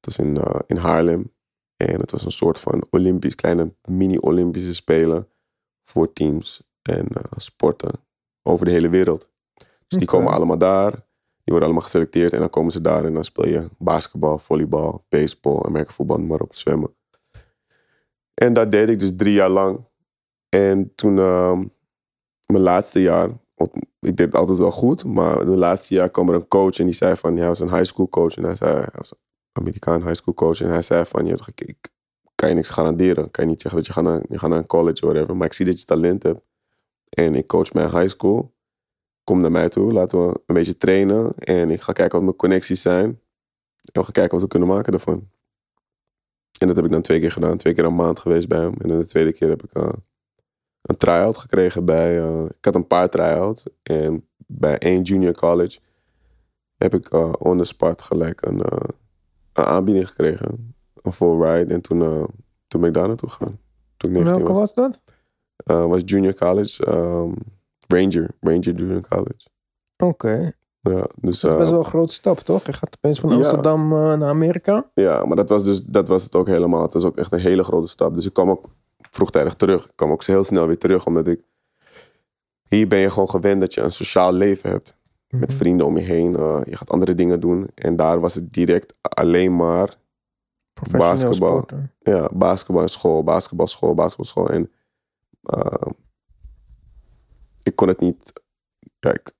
[0.00, 1.34] Het was in, in Haarlem.
[1.76, 5.28] En het was een soort van Olympisch, kleine mini-Olympische spelen
[5.82, 7.92] voor teams en sporten
[8.42, 9.30] over de hele wereld.
[9.86, 11.05] Dus die komen allemaal daar.
[11.46, 15.04] Die worden allemaal geselecteerd en dan komen ze daar en dan speel je basketbal, volleybal,
[15.08, 16.94] baseball, Amerika voetbal, noem maar op, zwemmen.
[18.34, 19.84] En dat deed ik dus drie jaar lang.
[20.48, 21.64] En toen, ehm,
[22.46, 23.28] mijn laatste jaar,
[24.00, 26.84] ik deed het altijd wel goed, maar het laatste jaar kwam er een coach en
[26.84, 29.18] die zei van, hij was een high school coach en hij zei, hij was een
[29.52, 31.90] Amerikaan high school coach en hij zei van, ik, ik
[32.34, 33.30] kan je niks garanderen.
[33.30, 35.36] Kan je niet zeggen dat je gaat naar, je gaat naar een college of whatever,
[35.36, 36.40] maar ik zie dat je talent hebt.
[37.08, 38.54] En ik coach mijn high school.
[39.26, 41.30] Kom naar mij toe, laten we een beetje trainen.
[41.34, 43.04] En ik ga kijken wat mijn connecties zijn.
[43.04, 43.20] En
[43.92, 45.28] we gaan kijken wat we kunnen maken daarvan.
[46.58, 47.56] En dat heb ik dan twee keer gedaan.
[47.56, 48.74] Twee keer een maand geweest bij hem.
[48.78, 49.88] En dan de tweede keer heb ik eh,
[50.82, 52.18] een try-out gekregen bij...
[52.22, 53.64] eh, ik had een paar try-outs.
[53.82, 55.78] En bij één junior college
[56.76, 58.60] heb ik eh, on the spot gelijk een,
[59.52, 60.74] een aanbieding gekregen.
[61.02, 61.74] Een full ride.
[61.74, 61.98] En toen,
[62.66, 63.58] toen ben ik daar naartoe gegaan.
[63.96, 64.74] Toen ik 19 Welke was.
[64.74, 65.00] was
[65.64, 65.88] dat?
[65.88, 66.86] Was junior college.
[66.86, 67.32] ehm,
[67.86, 68.30] Ranger.
[68.40, 69.46] Ranger Junior College.
[69.96, 70.52] Oké.
[70.80, 72.66] Ja, dus, Dat is eh, best wel een grote stap, toch?
[72.66, 73.30] Je gaat opeens van.
[73.30, 74.90] Amsterdam eh, naar Amerika.
[74.94, 76.82] ja, maar dat was, dus, dat was het ook helemaal.
[76.82, 78.14] Het was ook echt een hele grote stap.
[78.14, 78.68] Dus ik kwam ook
[79.10, 79.84] vroegtijdig terug.
[79.84, 81.40] Ik kwam ook heel snel weer terug, omdat ik...
[82.68, 84.96] Hier ben je gewoon gewend dat je een sociaal leven hebt.
[85.28, 85.58] Met Mhm.
[85.58, 86.36] vrienden om je heen.
[86.36, 87.68] eh, je gaat andere dingen doen.
[87.74, 89.94] En daar was het direct alleen maar
[90.96, 91.64] basketbal.
[91.98, 94.48] ja, basketbal in school, basketbalschool, basketbalschool.
[94.50, 94.70] En
[95.42, 95.72] eh,
[97.66, 98.32] ik kon het niet,
[99.00, 99.32] ja ik,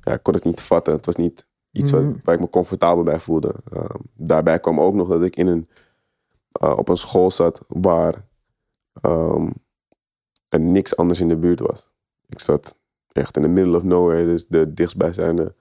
[0.00, 0.92] ja, ik kon het niet vatten.
[0.92, 2.02] Het was niet iets Mhm.
[2.04, 3.54] waar, waar ik me comfortabel bij voelde.
[3.72, 5.68] Eh, daarbij kwam ook nog dat ik in een,
[6.52, 8.26] eh, op een school zat waar
[9.02, 9.50] ehm,
[10.48, 11.94] er niks anders in de buurt was.
[12.26, 12.76] Ik zat
[13.12, 14.24] echt in the middle of nowhere.
[14.24, 15.54] Dus de dichtstbijzijnde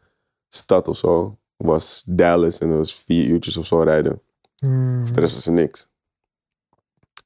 [0.47, 2.59] stad of zo was Dallas.
[2.59, 4.21] En dat was vier uurtjes of zo rijden.
[4.55, 5.05] Hmm.
[5.05, 5.87] Voor de rest was er niks.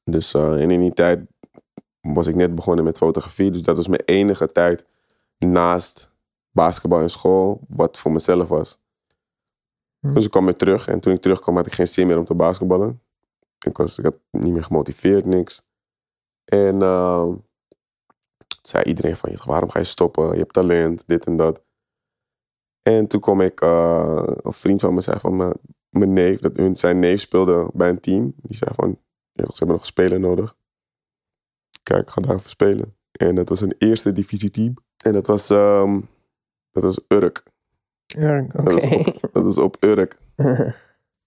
[0.04, 1.20] Dus eh, en in die tijd
[2.02, 3.52] was ik net begonnen met fotografie.
[3.52, 4.86] Dus dat was mijn enige tijd
[5.38, 6.12] naast
[6.52, 8.80] basketbal en school, wat voor mezelf was.
[10.00, 10.14] Hm.
[10.14, 10.88] Dus ik kwam weer terug.
[10.88, 13.02] En toen ik terugkwam had ik geen zin meer om te basketballen.
[13.66, 15.62] Ik, was, ik had niet meer gemotiveerd, niks.
[16.46, 17.30] En eh,
[18.62, 20.32] zei iedereen van, waarom ga je stoppen?
[20.32, 21.64] Je hebt talent, dit en dat.
[22.82, 25.60] En toen kwam ik, eh, een vriend van me zei van, mijn-
[25.90, 28.34] mijn neef, dat hun, zijn neef speelde bij een team.
[28.36, 28.90] Die zei van,
[29.32, 30.56] ja, ze hebben nog een speler nodig.
[31.84, 32.96] Kijk, ik ga daar even spelen.
[33.12, 34.74] En dat was een eerste divisie team.
[34.98, 36.02] En dat was, ehm,
[36.72, 37.44] dat was Urk.
[38.06, 39.04] Ja, Oké.
[39.32, 40.17] Dat, was op, Urk.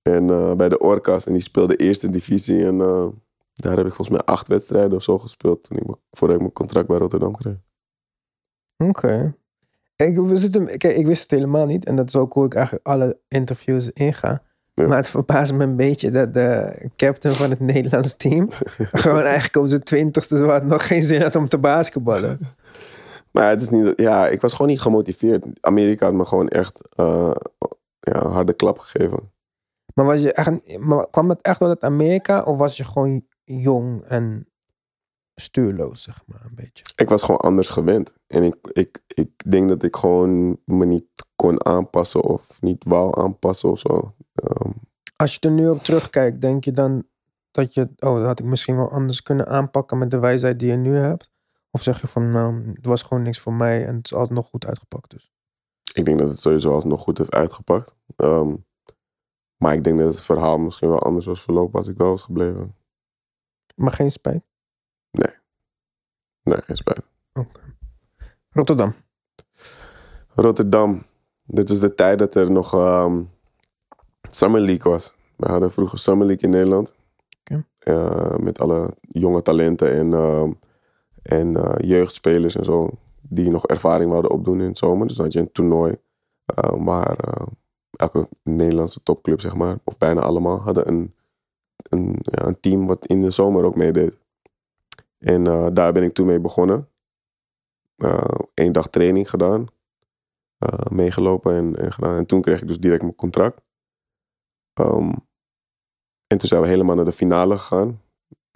[0.02, 1.26] En eh, bij de Orcas.
[1.26, 2.66] En die speelde eerste divisie.
[2.66, 3.06] En eh,
[3.54, 5.62] daar heb ik volgens mij acht wedstrijden of zo gespeeld.
[5.62, 7.56] Toen ik, voordat ik mijn contract bij Rotterdam kreeg.
[8.76, 9.34] Oké.
[9.96, 10.14] Ik,
[10.78, 11.84] kijk, ik wist het helemaal niet.
[11.84, 14.42] En dat is ook hoe ik eigenlijk alle interviews inga.
[14.74, 14.86] Ja.
[14.86, 18.48] Maar het verbaast me een beetje dat de captain van het Nederlands team...
[18.92, 22.38] gewoon eigenlijk op zijn twintigste zo had nog geen zin had om te basketballen.
[23.30, 25.44] Maar het is niet, ja, ik was gewoon niet gemotiveerd.
[25.60, 27.30] Amerika had me gewoon echt eh,
[28.00, 29.32] ja, een harde klap gegeven.
[29.94, 32.42] Maar, was je echt, maar kwam het echt door het Amerika?
[32.42, 34.48] Of was je gewoon jong en
[35.34, 36.84] stuurloos, zeg maar, een beetje?
[36.96, 38.14] Ik was gewoon anders gewend.
[38.26, 41.06] En ik, ik, ik denk dat ik gewoon me niet
[41.36, 44.14] kon aanpassen of niet wou aanpassen of zo.
[44.34, 44.72] Ehm,
[45.16, 47.06] Als je er nu op terugkijkt, denk je dan
[47.50, 47.88] dat je...
[47.98, 50.96] Oh, dat had ik misschien wel anders kunnen aanpakken met de wijsheid die je nu
[50.96, 51.32] hebt?
[51.70, 54.34] Of zeg je van, nou, het was gewoon niks voor mij en het is altijd
[54.36, 55.34] nog goed uitgepakt dus?
[55.94, 57.96] ik denk dat het sowieso alsnog goed heeft uitgepakt.
[58.16, 58.56] Ehm,
[59.56, 62.22] maar ik denk dat het verhaal misschien wel anders was verlopen als ik wel was
[62.22, 62.76] gebleven.
[63.74, 64.44] Maar geen spijt.
[65.10, 67.02] Nee, geen spijt.
[68.50, 68.94] Rotterdam.
[70.28, 71.02] Rotterdam.
[71.44, 73.22] Dit was de tijd dat er nog ehm,
[74.34, 75.14] Summer League was.
[75.36, 76.94] We hadden vroeger Summer League in Nederland.
[78.42, 80.52] Met alle jonge talenten en, ehm,
[81.22, 82.90] en eh, jeugdspelers en zo.
[83.20, 85.06] Die nog ervaring wilden opdoen in het zomer.
[85.06, 85.96] Dus dan had je een toernooi.
[86.44, 87.46] eh, waar eh,
[87.90, 91.14] elke Nederlandse topclub, zeg maar, of bijna allemaal, hadden een,
[91.88, 94.18] een, ja, een team wat in de zomer ook meedeed.
[95.18, 95.44] En
[95.74, 96.88] daar ben ik toen mee begonnen.
[98.54, 99.66] Eén dag training gedaan
[100.90, 102.16] meegelopen en, en gedaan.
[102.16, 103.62] En toen kreeg ik dus direct mijn contract.
[104.74, 105.12] Ehm,
[106.26, 108.00] en toen zijn we helemaal naar de finale gegaan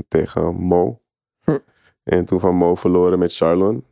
[0.09, 1.01] tegen Mo.
[1.45, 1.59] Hm.
[2.03, 3.85] En toen van Mo verloren met Charlon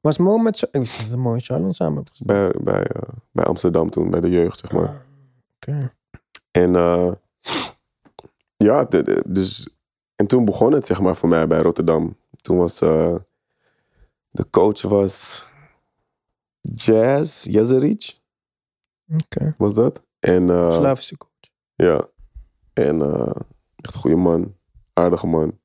[0.00, 0.58] Was Mo met...
[0.58, 4.72] Char- Mo en Charlotte samen bij, bij, eh, bij Amsterdam toen, bij de jeugd, zeg
[4.72, 5.06] maar.
[5.56, 5.92] Oké.
[6.50, 7.12] En eh,
[8.56, 9.78] ja, de- de- dus,
[10.16, 12.16] en toen begon het zeg maar voor mij bij Rotterdam.
[12.40, 13.14] Toen was eh,
[14.30, 15.46] de coach was
[16.60, 18.20] Jazz Jezeric.
[19.24, 19.52] Oké.
[19.56, 20.06] was dat.
[20.18, 20.42] En
[20.72, 21.30] Slavische coach.
[21.86, 22.08] Ja,
[22.72, 23.36] en eh,
[23.76, 24.56] echt een goede man,
[24.92, 25.58] aardige man.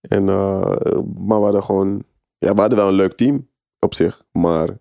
[0.00, 2.04] En, eh, maar we hadden gewoon,
[2.38, 4.78] ja, we hadden wel een leuk team op zich, maar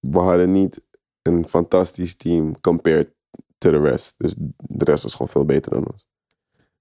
[0.00, 0.86] we hadden niet
[1.22, 3.14] een fantastisch team compared
[3.58, 4.14] to the rest.
[4.18, 6.08] Dus de rest was gewoon veel beter dan ons.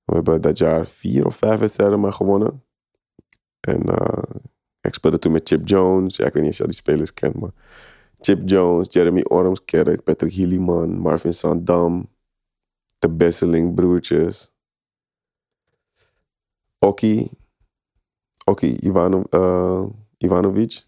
[0.03, 2.63] We hebben dat jaar vier of vijf wedstrijden maar gewonnen.
[3.59, 4.41] En eh,
[4.81, 6.15] ik speelde toen met Chip Jones.
[6.15, 7.51] Ja, ik weet niet of je die spelers kent, maar
[8.19, 12.09] Chip Jones, Jeremy Ormskerk, Patrick Hilleman, Marvin Sandam,
[12.99, 14.51] de Besseling broertjes,
[16.79, 17.29] Oki,
[18.45, 19.83] Oki Ivano, eh,
[20.17, 20.87] Ivanovic.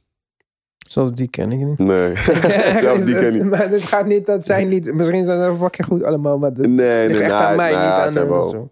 [0.88, 1.78] Zelfs die ken ik niet.
[1.78, 2.16] Nee,
[2.86, 3.50] zelfs die ken ik niet.
[3.50, 6.68] Maar het gaat niet, dat zijn niet, misschien zijn ze fucking goed allemaal, maar dat
[6.68, 8.72] Nee, ligt nee, echt nou, aan mij, nou niet aan ze hebben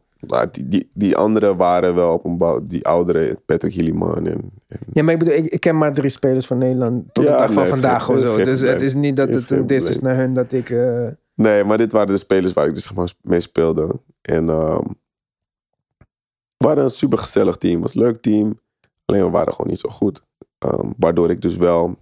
[0.51, 2.63] die, die, die anderen waren wel op een bouw.
[2.63, 4.27] Die oudere, Patrick Hilleman.
[4.27, 7.23] En, en Ja, maar ik bedoel, ik, ik ken maar drie spelers van Nederland tot
[7.23, 8.43] Ja, de dag van nee, vandaag geen- of zo.
[8.43, 10.69] Dus het is niet dat Is het een dis is naar hun dat ik...
[10.69, 13.99] eh, Nee, maar dit waren de spelers waar ik dus maar mee speelde.
[14.21, 14.83] En ehm
[16.57, 17.81] we waren een super gezellig team.
[17.81, 18.59] was een leuk team.
[19.05, 20.21] Alleen we waren gewoon niet zo goed.
[20.57, 21.95] Ehm, waardoor ik dus wel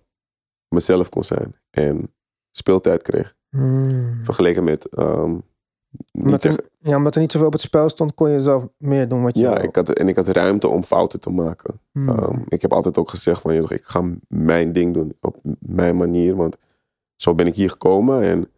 [0.70, 1.56] mezelf kon zijn.
[1.70, 2.14] En
[2.52, 3.36] speeltijd kreeg.
[3.50, 4.20] hmm.
[4.24, 4.88] Vergeleken met...
[4.90, 5.38] ehm,
[6.12, 6.44] Omdat
[6.80, 9.36] ja, omdat er niet zoveel op het spel stond, kon je zelf meer doen wat
[9.36, 9.64] je ja, wil.
[9.64, 11.80] ik had, en ik had ruimte om fouten te maken.
[11.92, 12.10] Hmm.
[12.10, 15.98] Ehm, ik heb altijd ook gezegd van, joh, ik ga mijn ding doen op mijn
[15.98, 16.36] manier.
[16.36, 16.58] Want
[17.16, 18.50] zo ben ik hier gekomen en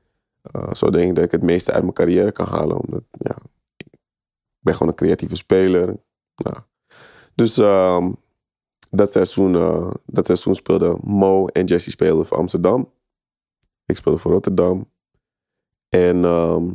[0.42, 2.78] eh, zo denk ik dat ik het meeste uit mijn carrière kan halen.
[2.80, 3.36] Omdat, ja,
[3.78, 3.88] ik
[4.60, 5.86] ben gewoon een creatieve speler.
[6.36, 6.58] Nou,
[7.36, 8.12] dus ehm,
[8.89, 12.92] dat, seizoen, eh, dat seizoen speelden Mo en Jesse speelden voor Amsterdam.
[13.86, 14.92] Ik speelde voor Rotterdam.
[15.89, 16.68] En ehm,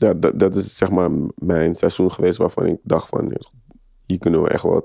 [0.00, 3.32] ja, dat, dat is zeg maar mijn seizoen geweest waarvan ik dacht van,
[4.02, 4.84] hier kunnen we echt wat,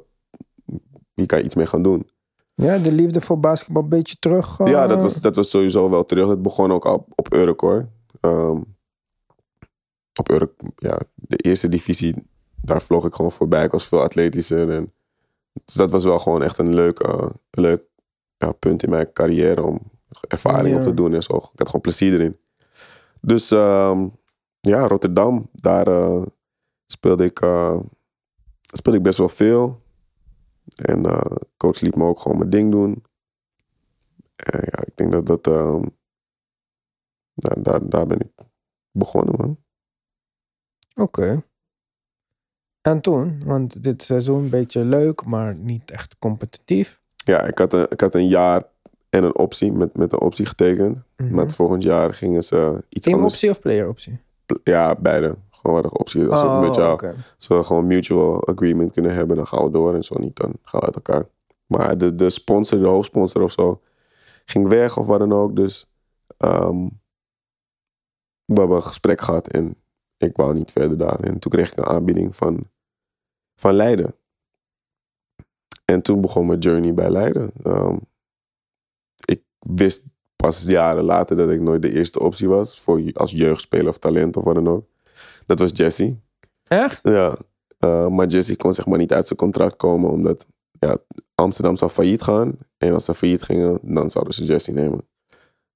[1.13, 2.10] hier kan je iets mee gaan doen.
[2.56, 4.60] Ja, de liefde voor basketbal een beetje terug.
[4.60, 6.30] eh, Ja, dat was, dat was sowieso wel terug.
[6.30, 7.88] Het begon ook al op Urk hoor.
[8.21, 8.62] Ehm,
[10.19, 12.15] op Urk, ja, de eerste divisie,
[12.62, 13.63] daar vloog ik gewoon voorbij.
[13.63, 14.69] Ik was veel atletischer.
[14.71, 14.93] En,
[15.65, 17.84] dus dat was wel gewoon echt een leuk, eh, leuk
[18.38, 19.80] ja, punt in mijn carrière om
[20.28, 20.78] ervaring Ja.
[20.78, 21.36] op te doen en zo.
[21.36, 22.38] Ik had gewoon plezier erin.
[23.21, 24.08] Dus ehm,
[24.67, 26.26] ja, Rotterdam, daar eh,
[26.86, 27.80] speelde, ik, eh,
[28.62, 29.82] speelde ik best wel veel.
[30.76, 33.04] En eh, coach liet me ook gewoon mijn ding doen.
[34.36, 35.47] En ja, ik denk dat dat.
[35.47, 35.84] ehm,
[37.34, 38.32] nou, daar, daar ben ik
[38.91, 39.58] begonnen, man.
[40.95, 41.43] Oké.
[42.82, 47.02] En toen, want dit seizoen een beetje leuk, maar niet echt competitief.
[47.15, 48.63] Ja, ik had een, ik had een jaar
[49.10, 51.04] en een optie, met, met een optie getekend.
[51.17, 51.34] Mhm.
[51.34, 53.34] Maar het volgend jaar gingen ze iets Team anders.
[53.34, 54.19] optie of player optie?
[54.64, 55.38] Ja, beide.
[55.52, 56.28] Gewoon wat een optie.
[56.28, 57.16] Als, we Oh, met jou, oké.
[57.36, 59.94] als we gewoon mutual agreement kunnen hebben, dan gaan we door.
[59.96, 61.26] En zo niet, dan gaan we uit elkaar.
[61.66, 63.82] Maar de, de sponsor, de hoofdsponsor of zo,
[64.46, 65.56] ging weg of wat dan ook.
[65.56, 65.90] Dus
[66.38, 66.88] ehm,
[68.46, 69.76] we hebben een gesprek gehad en
[70.18, 71.20] ik wou niet verder daar.
[71.20, 72.70] En toen kreeg ik een aanbieding van,
[73.56, 74.16] van Leiden.
[75.86, 77.52] En toen begon mijn journey bij Leiden.
[77.64, 77.98] Ehm,
[79.26, 80.06] ik wist
[80.44, 82.82] pas jaren later dat ik nooit de eerste optie was.
[82.82, 84.86] Voor, als jeugdspeler of talent of wat dan ook.
[85.46, 86.18] Dat was Jesse.
[86.64, 87.00] Echt?
[87.04, 87.38] Ja,
[87.78, 90.48] eh, maar Jesse kon zeg maar niet uit zijn contract komen omdat
[90.80, 90.98] ja,
[91.36, 92.58] Amsterdam zou failliet gaan.
[92.78, 95.08] En als ze failliet gingen, dan zouden ze Jesse nemen.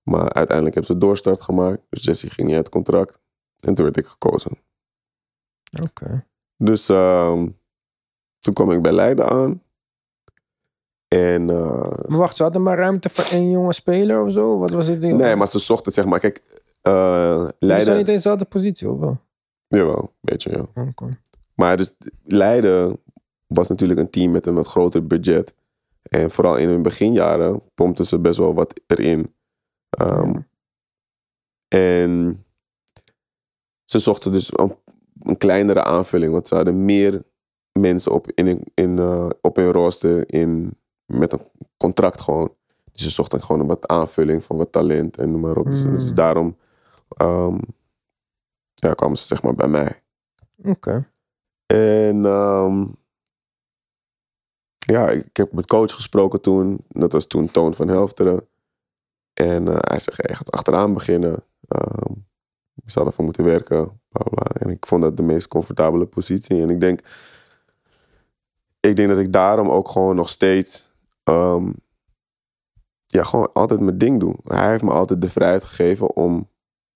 [0.04, 1.82] Maar uiteindelijk hebben ze doorstart gemaakt.
[1.90, 3.20] Dus Jesse ging niet uit het contract.
[3.60, 4.52] En toen werd ik gekozen.
[5.84, 6.26] Oké.
[6.58, 7.48] Dus ehm,
[8.40, 9.62] toen kwam ik bij Leiden aan.
[11.08, 14.58] En Maar wacht, ze hadden maar ruimte voor één jonge speler of zo?
[14.58, 15.18] Wat was het ding?
[15.18, 16.42] nee, maar ze zochten zeg maar, kijk,
[16.82, 17.56] eh Leiden...
[17.60, 17.98] Ze Leiden...
[17.98, 19.20] niet in dezelfde positie, of wel?
[19.68, 20.84] Jawel, een beetje ja.
[20.84, 21.20] Oké.
[21.56, 23.00] Maar dus Leiden
[23.48, 25.56] was natuurlijk een team met een wat groter budget.
[26.02, 29.34] En vooral in hun beginjaren pompten ze best wel wat erin.
[29.90, 30.36] Ehm.
[31.68, 32.44] En
[33.84, 34.76] ze zochten dus een,
[35.20, 36.32] een kleinere aanvulling.
[36.32, 37.24] Want ze hadden meer
[37.72, 41.42] mensen op, in, in, eh, op hun rooster in, met een
[41.78, 42.54] contract gewoon.
[42.92, 45.66] Dus ze zochten gewoon een wat aanvulling van wat talent en noem maar op.
[45.72, 45.94] Dus, Mm.
[45.94, 46.58] dus daarom
[47.10, 47.58] ehm,
[48.74, 50.02] ja, kwamen ze zeg maar bij mij.
[50.64, 51.10] Oké.
[51.66, 52.86] En ehm,
[54.78, 56.78] ja, ik heb met coach gesproken toen.
[56.88, 58.48] Dat was toen Toon van Helfteren.
[59.34, 61.44] En eh, hij zegt, hey, je gaat achteraan beginnen.
[61.68, 62.14] Ehm
[62.88, 64.02] je zou ervoor moeten werken.
[64.10, 64.62] Bla, bla.
[64.62, 66.62] En ik vond dat de meest comfortabele positie.
[66.62, 67.00] En ik denk,
[68.80, 70.92] ik denk dat ik daarom ook gewoon nog steeds...
[71.28, 71.72] ehm,
[73.06, 74.36] ja, gewoon altijd mijn ding doe.
[74.44, 76.50] Hij heeft me altijd de vrijheid gegeven om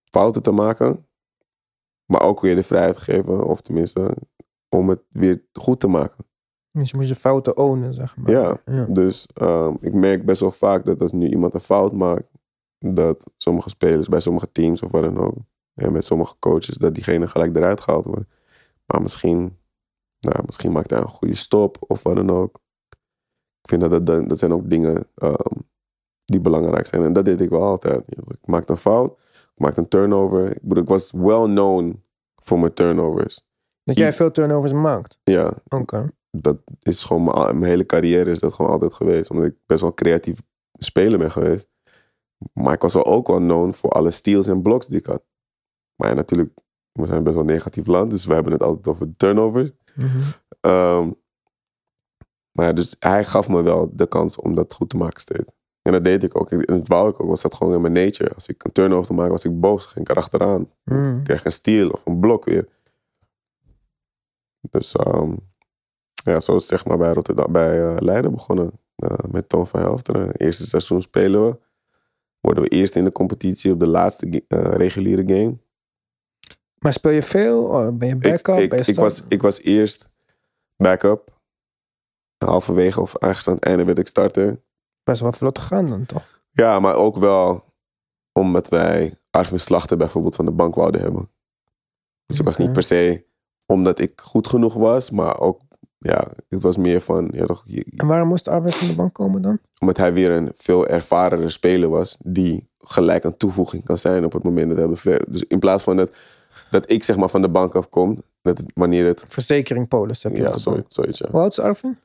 [0.03, 1.05] fouten te maken.
[2.05, 4.17] Maar ook weer de vrijheid gegeven, of tenminste,
[4.69, 6.25] om het weer goed te maken.
[6.71, 8.31] Dus je moest je fouten ownen, zeg maar.
[8.31, 8.61] Ja.
[8.65, 8.85] ja.
[8.85, 12.27] Dus ehm, ik merk best wel vaak dat als nu iemand een fout maakt,
[12.77, 15.35] dat sommige spelers bij sommige teams of wat dan ook,
[15.73, 18.29] en met sommige coaches, dat diegene gelijk eruit gehaald wordt.
[18.85, 19.57] Maar misschien,
[20.19, 22.59] nou, misschien maakt hij een goede stop of wat dan ook.
[23.61, 25.59] Ik vind dat dat, dat zijn ook dingen ehm,
[26.25, 27.03] die belangrijk zijn.
[27.03, 28.03] En dat deed ik wel altijd.
[28.27, 30.51] Ik maakte een fout, ik maakte een turnover.
[30.55, 32.03] Ik bedoel, ik was well known
[32.35, 33.49] voor mijn turnovers.
[33.83, 35.19] Dat jij veel turnovers maakt.
[35.23, 36.11] Ja, Oké.
[36.31, 39.29] dat is gewoon mijn, mijn hele carrière is dat gewoon altijd geweest.
[39.29, 41.69] Omdat ik best wel creatief speler ben geweest.
[42.53, 45.23] Maar ik was wel ook wel known voor alle steals en blocks die ik had.
[45.95, 46.53] Maar ja, natuurlijk,
[46.91, 48.11] we zijn best wel een negatief land.
[48.11, 49.71] Dus we hebben het altijd over turnovers.
[49.95, 50.07] Mhm.
[50.61, 51.11] Ehm,
[52.51, 55.53] maar dus hij gaf me wel de kans om dat goed te maken steeds.
[55.81, 56.51] En dat deed ik ook.
[56.51, 57.27] En dat wou ik ook.
[57.27, 58.33] Was dat gewoon in mijn nature.
[58.33, 59.85] Als ik een turnover maakte, was ik boos.
[59.85, 60.69] Ging ik erachteraan.
[60.83, 61.23] Mm.
[61.23, 62.67] Kreeg ik een steal of een blok weer.
[64.69, 65.33] Dus ehm,
[66.23, 68.71] ja, zo is het zeg maar bij, Rotterdam, bij eh, Leiden begonnen.
[68.95, 70.35] Eh, met Toon van Helfteren.
[70.35, 71.57] Eerste seizoen spelen we.
[72.39, 75.57] Worden we eerst in de competitie op de laatste eh, reguliere game.
[76.77, 77.63] Maar speel je veel?
[77.63, 78.57] Oh, ben je Ik, backup?
[78.57, 80.09] ik, ben je ik, was, ik was eerst
[80.77, 81.30] backup.
[82.45, 84.61] Halverwege of ergens aan het einde werd ik starter.
[85.03, 86.41] Best wel vlot gegaan dan, toch?
[86.51, 87.63] Ja, maar ook wel
[88.31, 91.29] omdat wij Arvin Slachter bijvoorbeeld van de bank wouden hebben.
[92.25, 93.25] Dus ik was niet per se
[93.65, 95.61] omdat ik goed genoeg was, maar ook,
[95.97, 99.13] ja, het was meer van, ja, toch, je- En waarom moest Arvid van de bank
[99.13, 99.59] komen dan?
[99.81, 104.31] omdat hij weer een veel ervarende speler was, die gelijk een toevoeging kan zijn op
[104.33, 106.11] het moment dat hij Dus in plaats van dat,
[106.69, 110.35] dat ik zeg maar van de bank afkom, dat het, wanneer het, Verzekering Polis heb
[110.35, 110.85] je ja, zo, bank.
[110.87, 111.27] zoiets, ja.
[111.31, 111.97] Hoe oud is Arvin?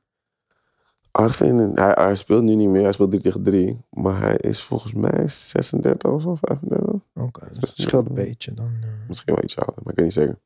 [1.17, 4.63] Arvin, hij, hij speelt nu niet meer, hij speelt 3 tegen 3, maar hij is
[4.63, 7.01] volgens mij 36 of zo, 35.
[7.15, 8.71] Oké, dus is het scheelt een beetje dan.
[8.83, 8.89] eh.
[9.09, 10.39] Misschien wel iets ouder, maar ik weet niet zeker.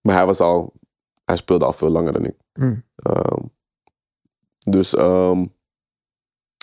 [0.00, 0.72] Maar hij was al,
[1.24, 2.36] hij speelde al veel langer dan ik.
[2.54, 2.84] Mm.
[2.96, 3.42] Ehm,
[4.70, 5.46] dus, ehm,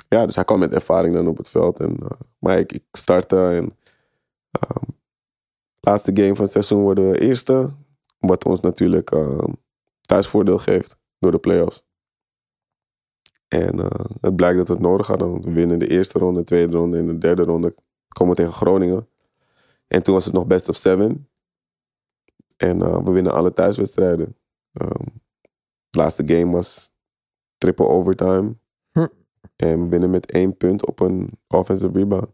[0.08, 1.80] ja, dus hij kwam met ervaring dan op het veld.
[1.80, 3.78] En, eh, maar ik, ik startte en
[4.52, 4.84] ehm,
[5.80, 7.70] laatste game van het seizoen worden we eerste.
[8.20, 9.16] Wat ons natuurlijk
[10.02, 11.90] thuisvoordeel geeft door de playoffs.
[13.54, 15.32] En eh, het blijkt dat we het nodig hadden.
[15.32, 17.76] Want we winnen de eerste ronde, de tweede ronde en de derde ronde
[18.08, 19.08] komen we tegen Groningen.
[19.88, 21.30] En toen was het nog best of seven.
[22.58, 24.36] En eh, we winnen alle thuiswedstrijden.
[24.74, 25.06] Ehm,
[25.90, 26.94] de laatste game was
[27.58, 28.56] triple overtime.
[28.92, 29.08] Hm.
[29.56, 32.30] En we winnen met één punt op een offensive rebound.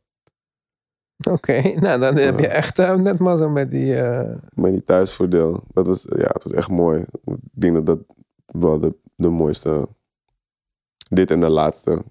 [1.30, 3.96] Oké, nou dan heb je echt eh, net mazzel met die...
[4.54, 5.64] Met die thuisvoordeel.
[5.74, 7.06] Dat was, ja, het was echt mooi.
[7.24, 8.00] Ik denk dat dat
[8.46, 9.88] wel de, de mooiste...
[11.10, 12.04] Dit en de laatste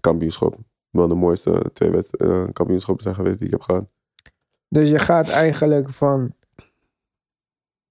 [0.00, 0.56] kampioenschap.
[0.90, 3.88] Wel de mooiste twee eh, kampioenschappen zijn geweest die ik heb gehad.
[4.68, 6.34] Dus je gaat eigenlijk van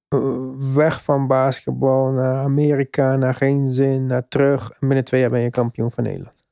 [0.07, 4.71] eh, weg van basketbal naar Amerika, naar geen zin, naar terug.
[4.71, 6.45] En binnen twee jaar ben je kampioen van Nederland.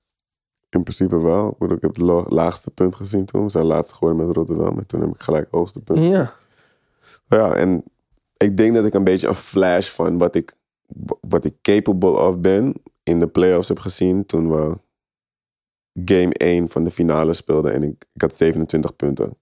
[0.69, 1.49] In principe wel.
[1.49, 3.43] Ik, bedoel, ik heb het la- laagste punt gezien toen.
[3.43, 4.77] We zijn laatst geworden met Rotterdam.
[4.77, 6.11] En toen heb ik gelijk hoogste punt.
[6.13, 6.33] Ja,
[7.27, 7.83] Ja, en
[8.37, 10.55] ik denk dat ik een beetje een flash van wat ik,
[11.27, 12.73] wat ik capable of ben
[13.05, 14.77] in de playoffs heb gezien toen we
[16.05, 19.37] game 1 van de finale speelden en ik, ik had 27 punten.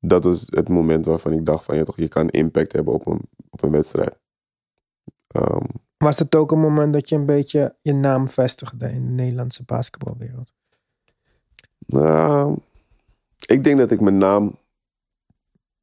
[0.00, 3.06] Dat was het moment waarvan ik dacht van ja toch, je kan impact hebben op
[3.06, 4.18] een, op een wedstrijd.
[5.28, 5.64] Ehm,
[5.98, 9.64] was het ook een moment dat je een beetje je naam vestigde in de Nederlandse
[9.64, 10.52] basketbalwereld?
[11.86, 12.58] Nou,
[13.46, 14.58] ik denk dat ik mijn naam,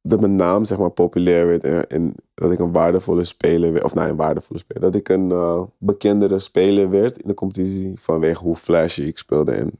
[0.08, 3.84] dat mijn naam zeg maar populair werd en, en dat ik een waardevolle speler werd,
[3.84, 7.92] of nou een waardevolle speler, dat ik een eh, bekendere speler werd in de competitie
[7.96, 9.70] vanwege hoe flashy ik speelde en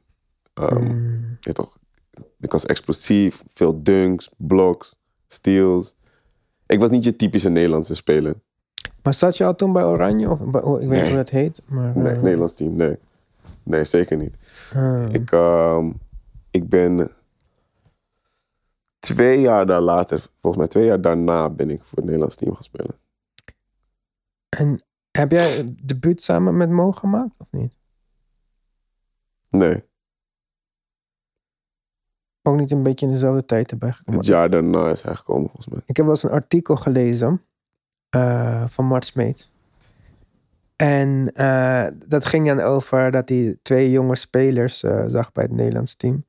[0.53, 1.37] ehm, Mm.
[1.39, 1.77] ja, toch,
[2.39, 4.95] ik was explosief, veel dunks, blocks,
[5.27, 5.95] steals.
[6.65, 8.33] Ik was niet je typische Nederlandse speler.
[9.03, 10.29] Maar zat je al toen bij Oranje?
[10.29, 11.07] Of oh, ik weet niet Nee.
[11.07, 11.61] hoe dat heet.
[11.67, 12.97] Maar, Nee, eh, Nederlands team, nee.
[13.63, 14.37] Nee, zeker niet.
[14.75, 15.05] ah.
[15.11, 15.89] Ik, ehm,
[16.51, 17.09] ik ben
[18.99, 22.53] twee jaar daar later, volgens mij twee jaar daarna, ben ik voor het Nederlands team
[22.53, 22.95] gaan spelen.
[24.49, 27.75] En heb jij het debuut samen met Mo gemaakt of niet?
[29.49, 29.83] Nee,
[32.41, 34.19] Ook niet een beetje in dezelfde tijd erbij gekomen?
[34.19, 35.81] het jaar daarna is hij gekomen volgens mij.
[35.85, 37.41] Ik heb wel eens een artikel gelezen
[38.09, 39.49] eh, van Mart Smeet.
[40.75, 45.53] En eh, dat ging dan over dat hij twee jonge spelers eh, zag bij het
[45.53, 46.25] Nederlands team.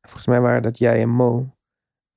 [0.00, 1.55] Volgens mij waren dat jij en Mo.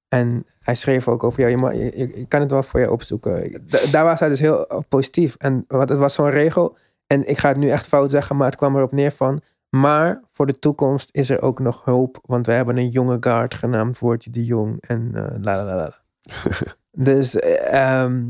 [0.09, 1.75] En hij schreef ook over jou.
[1.75, 3.61] Je, kan het wel voor je opzoeken.
[3.67, 5.35] Da- daar was hij dus heel eh, positief.
[5.37, 6.77] En wat, het was zo'n regel.
[7.07, 9.41] En ik ga het nu echt fout zeggen, maar het kwam erop neer van.
[9.69, 12.19] Maar voor de toekomst is er ook nog hoop.
[12.25, 14.77] Want we hebben een jonge guard genaamd Woordje de Jong.
[14.79, 15.93] En eh la la la la.
[16.91, 18.23] Dus ehm,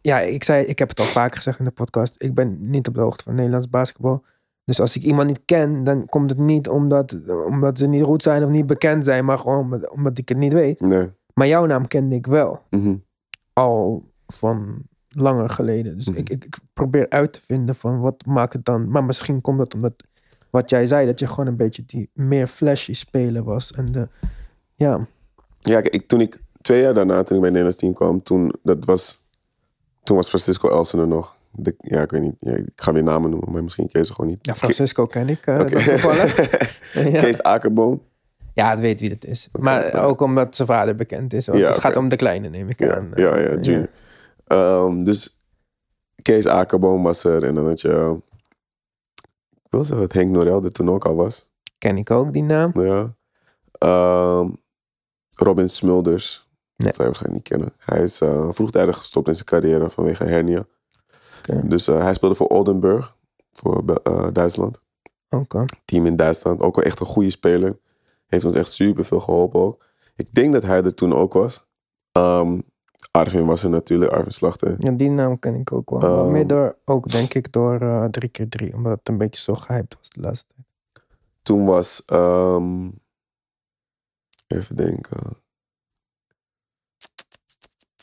[0.00, 2.14] ja, ik zei, ik heb het al vaker gezegd in de podcast.
[2.18, 4.24] Ik ben niet op de hoogte van Nederlands basketbal.
[4.64, 7.16] Dus als ik iemand niet ken, dan komt het niet omdat,
[7.46, 10.38] omdat ze niet goed zijn of niet bekend zijn, maar gewoon omdat, omdat ik het
[10.38, 10.80] niet weet.
[10.80, 11.10] Nee.
[11.34, 12.94] Maar jouw naam kende ik wel, Mhm.
[13.52, 15.94] al van langer geleden.
[15.96, 16.18] Dus Mhm.
[16.18, 18.88] ik, ik, ik probeer uit te vinden van wat maakt het dan.
[18.90, 19.92] Maar misschien komt dat omdat
[20.50, 23.72] wat jij zei, dat je gewoon een beetje die meer flashy speler was.
[23.72, 24.08] En de,
[24.74, 25.06] ja,
[25.60, 28.52] Ja, ik, toen ik twee jaar daarna, toen ik bij het Nederlands team kwam, toen,
[28.62, 29.24] dat was,
[30.02, 31.36] toen was Francisco Elsen er nog.
[31.50, 34.06] De, ja, ik weet niet, ja, ik ga weer namen noemen, maar misschien ken je
[34.06, 34.38] ze gewoon niet.
[34.46, 35.68] ja Francisco ken ik uh,
[37.12, 37.20] ja.
[37.20, 38.02] Kees Akerboom.
[38.54, 39.48] Ja, het weet wie dat is.
[39.52, 41.46] maar ook omdat zijn vader bekend is.
[41.46, 43.10] Want Ja, het gaat om de kleine, neem ik Ja, aan.
[43.14, 43.88] ja, ja, junior.
[44.46, 45.40] Ehm, dus
[46.22, 48.18] Kees Akerboom was er en dan had je,
[49.62, 51.50] ik wil zeggen dat Henk Norel er toen ook al was.
[51.78, 52.80] Ken ik ook die naam.
[52.80, 53.14] Ja.
[53.72, 54.48] Ehm,
[55.36, 56.50] Robin Smulders.
[56.76, 56.86] Nee.
[56.86, 57.72] Dat zou je waarschijnlijk niet kennen.
[57.94, 60.64] Hij is eh, vroegtijdig gestopt in zijn carrière vanwege hernia.
[61.64, 63.16] Dus eh, hij speelde voor Oldenburg,
[63.52, 64.80] voor eh, Duitsland.
[65.84, 66.60] Team in Duitsland.
[66.60, 67.78] Ook wel echt een goede speler.
[68.32, 69.84] Heeft ons echt super veel geholpen ook.
[70.16, 71.66] Ik denk dat hij er toen ook was.
[72.12, 72.58] Ehm,
[73.10, 74.76] Arvin was er natuurlijk, Arvin Slachter.
[74.78, 75.98] Ja, die naam ken ik ook wel.
[76.00, 76.30] maar Ehm.
[76.32, 80.10] meer door, ook denk ik door eh 3x3, omdat het een beetje zo gehyped was
[80.10, 80.66] de laatste tijd.
[81.42, 82.88] Toen was, ehm,
[84.46, 85.18] even denken.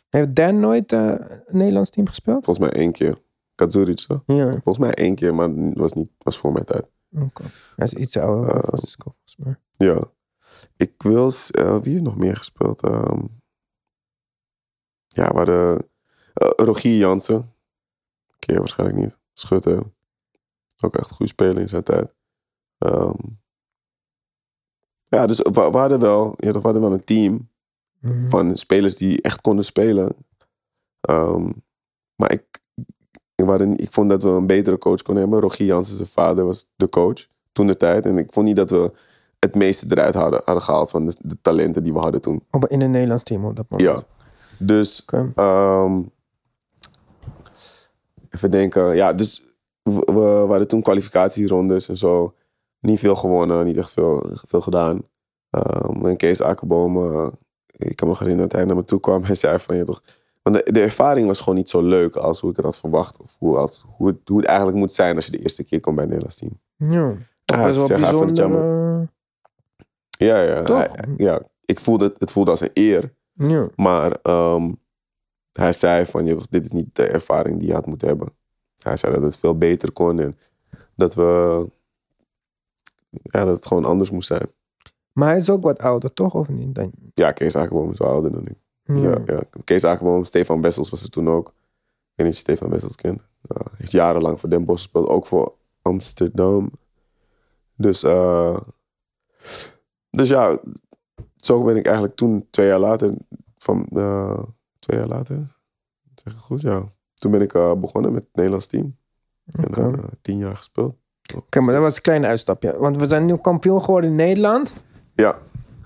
[0.10, 1.00] Heeft Dan nooit eh,
[1.46, 2.46] een Nederlands team gespeeld?
[2.46, 3.22] Volgens mij één keer.
[3.56, 4.24] Kazuric, toch?
[4.26, 6.86] Ja, Volgens mij één keer, maar was, niet, was voor mijn tijd.
[7.16, 7.44] oké.
[7.76, 8.64] Hij is iets ouder dan.
[8.64, 9.56] Francisco volgens mij.
[9.88, 10.12] Ja.
[10.76, 11.32] Ik wil...
[11.52, 12.84] eh, wie heeft nog meer gespeeld?
[12.84, 13.26] Ehm,
[15.08, 15.90] ja, we hadden...
[16.34, 17.54] eh, Rogier Jansen.
[18.40, 19.18] Je waarschijnlijk niet.
[19.34, 19.84] Schutter.
[20.84, 22.16] Ook echt een goede speler in zijn tijd.
[22.78, 23.16] Ehm,
[25.04, 26.34] ja, dus we, we hadden wel...
[26.38, 27.50] Ja, we hadden wel een team
[28.02, 28.30] Mhm.
[28.30, 30.16] van spelers die echt konden spelen.
[31.00, 31.52] Ehm,
[32.16, 32.62] maar ik,
[33.36, 35.42] ik, waren- ik vond dat we een betere coach konden hebben.
[35.42, 38.06] Rogier Jansen, zijn vader, was de coach toen de tijd.
[38.06, 38.92] En ik vond niet dat we
[39.40, 42.44] het meeste eruit hadden, hadden gehaald van de, de talenten die we hadden toen.
[42.52, 43.90] Op- In een Nederlands team op dat moment.
[43.90, 44.04] Ja.
[44.66, 46.02] Dus, ehm,
[48.30, 48.96] even denken.
[48.96, 49.44] Ja, dus
[49.84, 52.34] we, we, we hadden toen kwalificatierondes en zo.
[52.80, 55.02] Niet veel gewonnen, niet echt veel, veel gedaan.
[55.50, 57.28] Ehm, en Kees Akkerboom, eh,
[57.72, 60.02] ik kan me herinneren dat hij naar me toe kwam en zei van je toch.
[60.44, 63.20] Want de, de ervaring was gewoon niet zo leuk als hoe ik het had verwacht.
[63.22, 65.80] Of hoe, als, hoe, het, hoe het eigenlijk moet zijn als je de eerste keer
[65.80, 66.60] komt bij het Nederlands team.
[66.78, 67.16] Ja,
[67.46, 69.10] Ja, best wel bijzonder.
[70.26, 70.62] Ja, ja.
[70.64, 70.78] Toch?
[70.78, 73.14] hij- ja ik voelde het, het voelde als een eer.
[73.34, 73.68] ja.
[73.76, 74.72] Maar ehm,
[75.52, 78.30] hij zei van, je, dit is niet de ervaring die je had moeten hebben.
[78.84, 80.38] Hij zei dat het veel beter kon en
[80.96, 81.24] dat we,
[83.10, 84.50] ja, dat het gewoon anders moest zijn.
[85.14, 86.34] Maar hij is ook wat ouder, toch?
[86.34, 86.76] Of niet?
[86.76, 88.56] Dan, Ja, Kees Akerboom is wel ouder dan ik.
[88.84, 88.96] ja.
[89.10, 89.42] Ja, ja.
[89.64, 91.48] Kees Akerboom, Stefan Bessels was er toen ook.
[91.48, 91.56] Ik
[92.16, 93.20] weet niet of je Stefan Bessels kent.
[93.42, 96.72] Ja, hij heeft jarenlang voor Den Bosch gespeeld, ook voor Amsterdam.
[97.76, 98.58] Dus, eh,
[100.10, 100.60] dus ja,
[101.36, 103.14] zo ben ik eigenlijk toen, twee jaar later,
[103.58, 104.44] van, eh,
[104.80, 105.56] twee jaar later,
[106.16, 106.84] zeg ik goed, ja.
[107.14, 108.98] Toen ben ik eh, begonnen met het Nederlands team.
[109.46, 110.96] En eh, tien jaar gespeeld.
[111.36, 112.78] Oké, maar dat was een klein uitstapje.
[112.78, 114.74] Want we zijn nu kampioen geworden in Nederland.
[115.14, 115.38] Ja.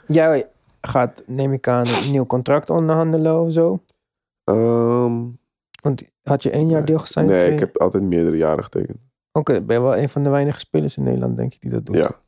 [0.07, 0.47] Jij
[0.81, 3.79] gaat, neem ik aan, een nieuw contract onderhandelen of zo.
[4.43, 5.21] Ehm,
[5.81, 7.25] Want had je één jaar deel zijn?
[7.25, 7.51] nee, twee?
[7.51, 8.97] ik heb altijd meerdere jaren getekend.
[9.31, 11.85] Oké, ben je wel een van de weinige spelers in Nederland, denk ik, die dat
[11.85, 11.95] doet.
[11.95, 12.21] Ja.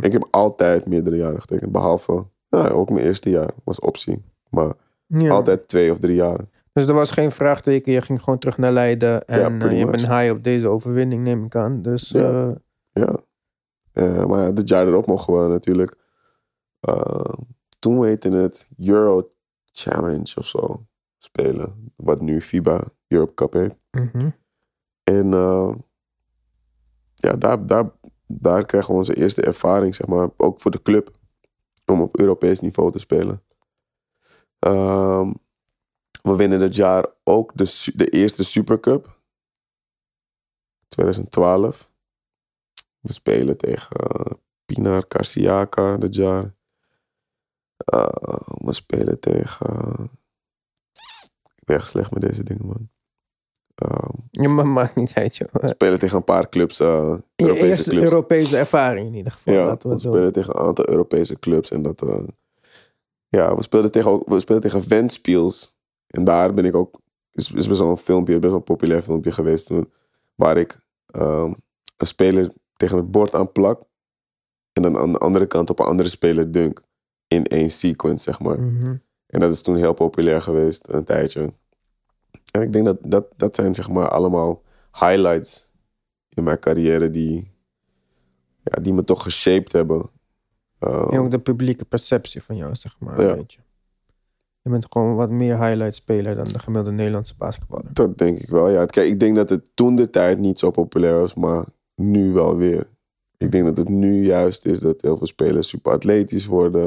[0.00, 1.72] Ik heb altijd meerdere jaren getekend.
[1.72, 4.22] Behalve, ja, ook mijn eerste jaar was optie.
[4.50, 4.72] Maar
[5.06, 5.30] Ja.
[5.30, 6.50] altijd twee of drie jaren.
[6.72, 9.24] Dus er was geen vraagteken, je ging gewoon terug naar Leiden.
[9.26, 9.94] En eh, pretty je much.
[9.94, 11.82] bent high op deze overwinning, neem ik aan.
[11.82, 12.30] Dus Ja.
[12.48, 12.54] eh,
[12.92, 13.16] Ja.
[13.92, 15.96] Eh, maar ja, dit jaar erop mogen we natuurlijk.
[16.80, 17.34] eh,
[17.78, 19.30] toen heette het Euro
[19.64, 20.86] Challenge of zo
[21.18, 21.92] spelen.
[21.96, 23.76] Wat nu FIBA Europe Cup heet.
[23.90, 24.28] mhm.
[25.02, 25.74] En eh,
[27.14, 27.84] ja, daar, daar,
[28.28, 30.28] daar krijgen we onze eerste ervaring, zeg maar.
[30.36, 31.16] Ook voor de club.
[31.86, 33.42] Om op Europees niveau te spelen.
[34.58, 35.32] Ehm,
[36.22, 39.20] we winnen dit jaar ook de, de eerste Supercup.
[40.88, 41.92] 2012.
[43.00, 44.32] We spelen tegen eh,
[44.64, 46.54] Pinar Karsiaka dit jaar.
[47.76, 50.10] Eh, we spelen tegen...
[51.54, 52.90] ik ben echt slecht met deze dingen, man.
[53.78, 55.48] Ehm, ja, maar maakt niet uit, joh.
[55.52, 58.04] we spelen tegen een paar clubs, eh, Europese clubs.
[58.04, 59.54] Europese ervaring in ieder geval.
[59.54, 61.70] ja, we spelen tegen een aantal Europese clubs.
[61.70, 62.18] En dat, eh,
[63.28, 65.76] ja, we speelden tegen, we speelden tegen Ventspiels.
[66.06, 67.00] En daar ben ik ook,
[67.32, 69.92] is, is best wel een filmpje, best wel een populair filmpje geweest toen.
[70.34, 71.52] Waar ik ehm,
[71.96, 73.82] een speler tegen het bord aan plak.
[74.72, 76.80] En dan aan de andere kant op een andere speler dunk.
[77.26, 78.60] In één sequence, zeg maar.
[78.60, 78.96] Mhm.
[79.26, 81.52] En dat is toen heel populair geweest, een tijdje.
[82.52, 84.62] En ik denk dat dat, dat zijn zeg maar allemaal
[84.92, 85.74] highlights
[86.28, 87.52] in mijn carrière die,
[88.62, 90.10] ja, die me toch geshaped hebben.
[90.80, 93.20] Uh, En ook de publieke perceptie van jou, zeg maar.
[93.20, 93.34] Ja.
[93.34, 93.60] Weet je.
[94.62, 97.92] je bent gewoon wat meer highlight speler dan de gemiddelde Nederlandse basketballer.
[97.92, 98.86] Dat denk ik wel, ja.
[98.86, 101.64] Kijk, ik denk dat het toen de tijd niet zo populair was, maar
[101.94, 102.88] nu wel weer.
[103.36, 106.86] Ik denk dat het nu juist is dat heel veel spelers super atletisch worden.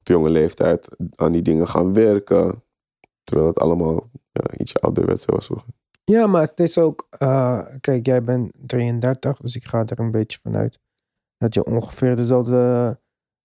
[0.00, 2.62] Op jonge leeftijd aan die dingen gaan werken.
[3.24, 4.10] Terwijl het allemaal
[4.42, 5.68] ja, ietsje ouderwets was vroeger.
[6.04, 7.06] Ja, maar het is ook...
[7.10, 10.78] eh, kijk, jij bent 33, dus ik ga er een beetje vanuit
[11.36, 12.98] dat je ongeveer dezelfde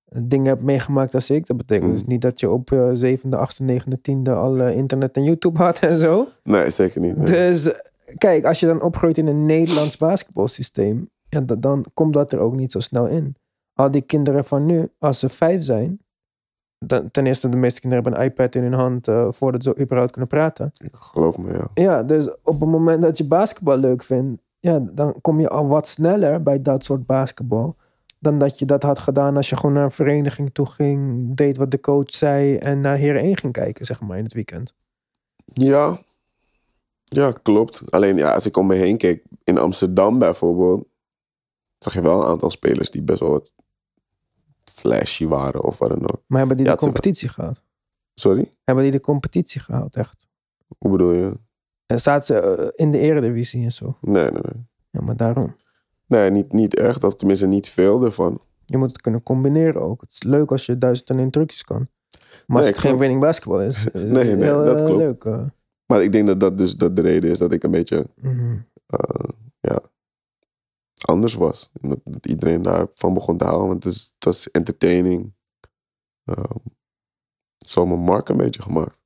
[0.06, 1.48] eh, dingen hebt meegemaakt als ik.
[1.48, 1.94] Dat betekent Mm.
[1.94, 5.58] dus niet dat je op je zevende, achtste, negende, tiende al eh, internet en YouTube
[5.64, 6.28] had en zo.
[6.44, 7.16] Nee, zeker niet.
[7.18, 7.26] nee.
[7.26, 7.80] Dus eh,
[8.18, 12.40] kijk, als je dan opgroeit in een Nederlands basketbalsysteem, ja, da- dan komt dat er
[12.40, 13.36] ook niet zo snel in.
[13.74, 16.00] Al die kinderen van nu, als ze vijf zijn, dan,
[16.88, 20.12] ten eerste de meeste kinderen hebben een iPad in hun hand eh, voordat ze überhaupt
[20.12, 20.72] kunnen praten.
[20.92, 21.68] Geloof me, ja.
[21.74, 25.68] Ja, dus op het moment dat je basketbal leuk vindt, ja, dan kom je al
[25.68, 27.76] wat sneller bij dat soort basketbal.
[28.20, 31.58] Dan dat je dat had gedaan als je gewoon naar een vereniging toe ging, deed
[31.58, 34.74] wat de coach zei en naar Heren 1 ging kijken, zeg maar, in het weekend.
[35.46, 35.98] Ja.
[37.04, 37.92] Ja, klopt.
[37.92, 40.88] Alleen ja, als ik om me heen keek, in Amsterdam bijvoorbeeld,
[41.78, 43.54] zag je wel een aantal spelers die best wel wat
[44.80, 46.22] flashy waren of wat dan ook.
[46.28, 47.62] Maar hebben die Ja, de het competitie gehad?
[48.14, 48.54] Sorry?
[48.64, 50.28] Hebben die de competitie gehaald, echt?
[50.78, 51.40] Hoe bedoel je?
[51.86, 53.98] En staat ze eh, in de eredivisie en zo.
[54.02, 54.66] Nee, nee, nee.
[54.90, 55.56] Ja, maar daarom.
[56.08, 57.04] Nee, niet, niet echt.
[57.04, 58.42] Of tenminste niet veel ervan.
[58.66, 60.02] Je moet het kunnen combineren ook.
[60.02, 61.78] Het is leuk als je duizend en één trucjes kan.
[62.48, 63.00] Maar als Nee, het geen klopt.
[63.00, 65.00] winning basketball is, is het Nee, nee, heel, dat eh, klopt.
[65.02, 65.24] leuk.
[65.24, 65.46] eh.
[65.86, 68.56] Maar ik denk dat dat dus dat de reden is dat ik een beetje Mhm.
[71.10, 71.70] Anders was.
[71.82, 73.68] En Dat, dat iedereen daarvan begon te houden.
[73.68, 75.34] Want het, is, het was entertaining.
[76.24, 76.58] Ehm
[77.70, 79.02] zo mijn mark een beetje gemaakt.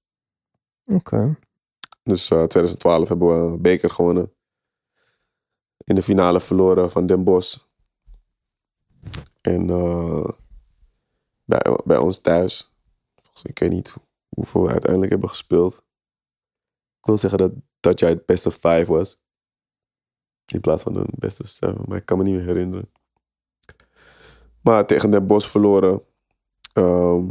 [0.86, 1.40] Oké.
[2.04, 4.34] Dus eh 2012 hebben we beker gewonnen.
[5.78, 7.58] In de finale verloren van Den Bosch.
[9.42, 10.30] En eh,
[11.44, 12.72] bij, bij ons thuis.
[13.44, 13.96] Ik weet niet
[14.30, 15.76] hoeveel we uiteindelijk hebben gespeeld.
[17.00, 19.23] Ik wil zeggen dat dat jaar het best of five was.
[20.54, 21.82] In plaats van een best of seven.
[21.88, 22.90] Maar ik kan me niet meer herinneren.
[24.62, 26.02] Maar tegen Den Bosch verloren.
[26.74, 27.28] Ehm,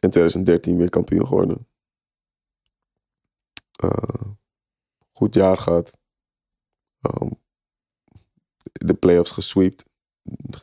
[0.00, 1.66] in 2013 weer kampioen geworden.
[3.80, 4.20] Eh,
[5.10, 5.98] goed jaar gehad.
[7.00, 7.30] Ehm,
[8.72, 9.84] de playoffs gesweept.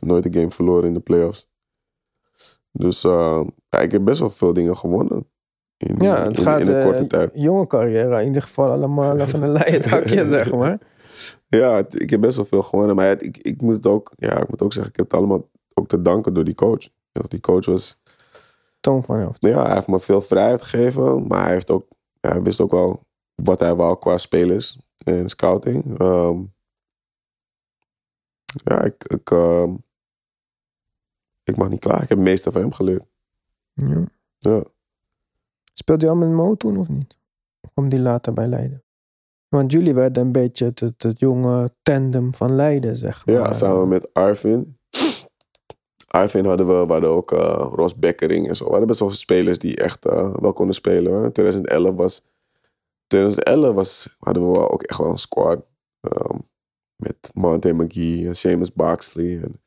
[0.00, 1.50] Nooit een game verloren in de playoffs.
[2.72, 3.44] Dus ja,
[3.80, 5.26] ik heb best wel veel dingen gewonnen.
[5.76, 7.30] In, Ja, het in, gaat in een eh, korte tijd.
[7.34, 10.78] jonge carrière in ieder geval allemaal van een leien dakje, zeg maar.
[11.48, 12.96] Ja, ik heb best wel veel gewonnen.
[12.96, 15.18] Maar ja, ik, ik, moet het ook, ja, ik moet ook zeggen, ik heb het
[15.18, 16.88] allemaal ook te danken door die coach.
[17.28, 17.98] Die coach was,
[18.82, 19.42] Toon van Helft.
[19.42, 21.26] ja, hij heeft me veel vrijheid gegeven.
[21.26, 21.88] Maar hij, heeft ook,
[22.20, 25.98] hij wist ook wel wat hij wou qua spelers en scouting.
[25.98, 26.42] Ehm,
[28.64, 29.74] ja, ik, ik, ehm,
[31.44, 32.02] ik mag niet klaar.
[32.02, 33.04] Ik heb het meeste van hem geleerd.
[33.74, 34.04] Ja.
[34.38, 34.62] Ja.
[35.74, 37.16] Speelde hij al met Mo toen of niet?
[37.60, 38.82] Of kwam die later bij Leiden?
[39.52, 43.34] Want jullie werden een beetje het, het, het jonge tandem van Leiden, zeg maar.
[43.34, 44.78] Ja, samen met Arvin.
[46.06, 47.30] Arvin hadden we, we hadden ook
[47.74, 48.64] Ros Bekkering en zo.
[48.64, 51.12] We hadden best wel veel spelers die echt eh, wel konden spelen.
[51.12, 51.32] Hoor.
[51.32, 52.22] 2011 was,
[53.06, 55.64] 2011 was, hadden we wel ook echt wel een squad.
[56.00, 56.38] ehm,
[56.96, 59.62] met Monte McGee en Seamus Boxley en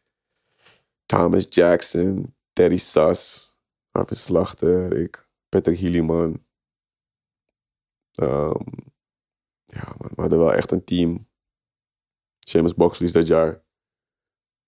[1.06, 3.52] Thomas Jackson, Terry Sass,
[3.92, 6.42] Arvin Slachter, ik, Patrick Hiliman.
[8.12, 8.62] Ehm,
[9.76, 11.28] ja, man, we hadden wel echt een team.
[12.40, 13.64] Seamus Boxley is dat jaar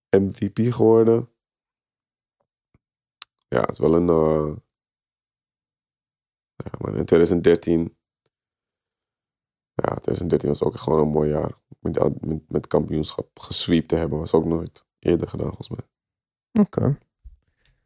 [0.09, 1.29] MVP geworden.
[3.47, 4.09] Ja, het is wel een.
[4.09, 4.55] eh,
[6.55, 7.97] ja, maar in 2013.
[9.73, 11.51] Ja, 2013 was ook gewoon een mooi jaar.
[11.79, 15.87] Met, met, met kampioenschap gesweept te hebben was ook nooit eerder gedaan, volgens mij.
[16.63, 16.97] Oké.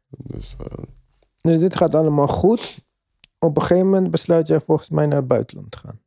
[0.08, 0.84] Dus eh,
[1.40, 2.84] Dus dit gaat allemaal goed.
[3.38, 6.01] Op een gegeven moment besluit jij volgens mij naar het buitenland te gaan.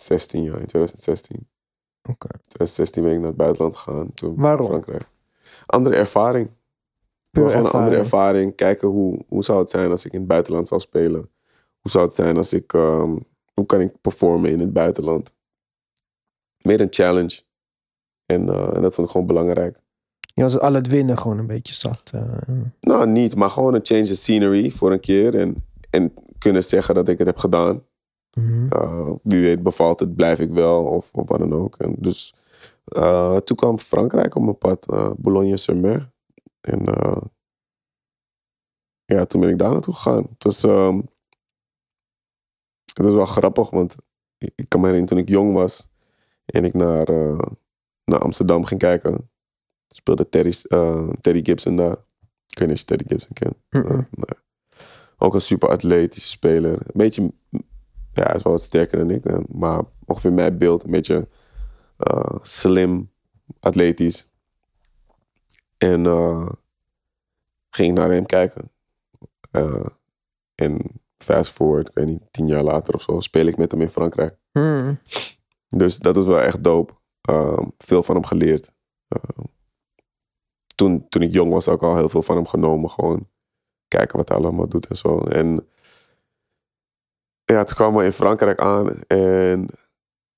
[0.00, 1.48] 16 jaar, in 2016.
[2.02, 2.28] Oké.
[2.28, 4.14] 2016 ben ik naar het buitenland gegaan.
[4.14, 4.66] Toen Waarom?
[4.66, 5.08] Frankrijk.
[5.66, 6.50] Andere ervaring.
[7.30, 8.54] Puur Gewoon een andere ervaring.
[8.54, 11.30] Kijken hoe, hoe zou het zijn als ik in het buitenland zou spelen.
[11.80, 12.72] Hoe zou het zijn als ik...
[12.72, 13.16] ehm,
[13.54, 15.32] hoe kan ik performen in het buitenland?
[16.58, 17.40] Meer een challenge.
[18.26, 19.78] En, eh, en dat vond ik gewoon belangrijk.
[20.34, 22.10] Je was al het winnen gewoon een beetje zat.
[22.14, 22.22] eh.
[22.80, 25.38] Nou, niet, maar gewoon een change of scenery voor een keer.
[25.38, 27.82] En, en kunnen zeggen dat ik het heb gedaan.
[28.40, 28.66] Mhm.
[28.72, 31.76] Uh, wie weet bevalt het, blijf ik wel of, of wat dan ook.
[31.76, 32.34] En dus
[32.96, 36.12] uh, toen kwam Frankrijk op mijn pad, uh, Boulogne-sur-Mer.
[36.60, 37.22] En uh,
[39.04, 40.26] ja, toen ben ik daar naartoe gegaan.
[40.32, 41.08] Het was, um,
[42.94, 43.96] het was wel grappig, want
[44.38, 45.88] ik, ik kan me herinneren toen ik jong was
[46.44, 47.10] en ik naar,
[48.04, 49.30] naar Amsterdam ging kijken.
[49.88, 51.96] Speelde Terry, eh, Terry Gibson daar.
[52.46, 53.56] Ik weet niet of je Terry Gibson kent.
[53.70, 54.38] Nee.
[55.16, 56.72] Ook een super atletische speler.
[56.72, 57.32] Een beetje,
[58.16, 59.24] ja, hij is wel wat sterker dan ik.
[59.24, 61.28] eh, Maar ongeveer mijn beeld, een beetje
[61.96, 63.10] eh, slim,
[63.60, 64.32] atletisch.
[65.78, 66.48] En eh,
[67.70, 68.70] ging naar hem kijken.
[70.54, 70.80] En
[71.16, 73.88] fast forward, ik weet niet, tien jaar later of zo, speel ik met hem in
[73.88, 74.36] Frankrijk.
[74.52, 74.98] Hmm.
[75.68, 76.92] Dus dat was wel echt dope.
[77.20, 78.72] Ehm, veel van hem geleerd.
[79.08, 79.44] Ehm,
[80.74, 82.90] toen, toen ik jong was, ook al heel veel van hem genomen.
[82.90, 83.28] Gewoon
[83.88, 85.18] kijken wat hij allemaal doet en zo.
[85.20, 85.66] En
[87.46, 89.02] ja, toen kwamen we in Frankrijk aan.
[89.06, 89.66] En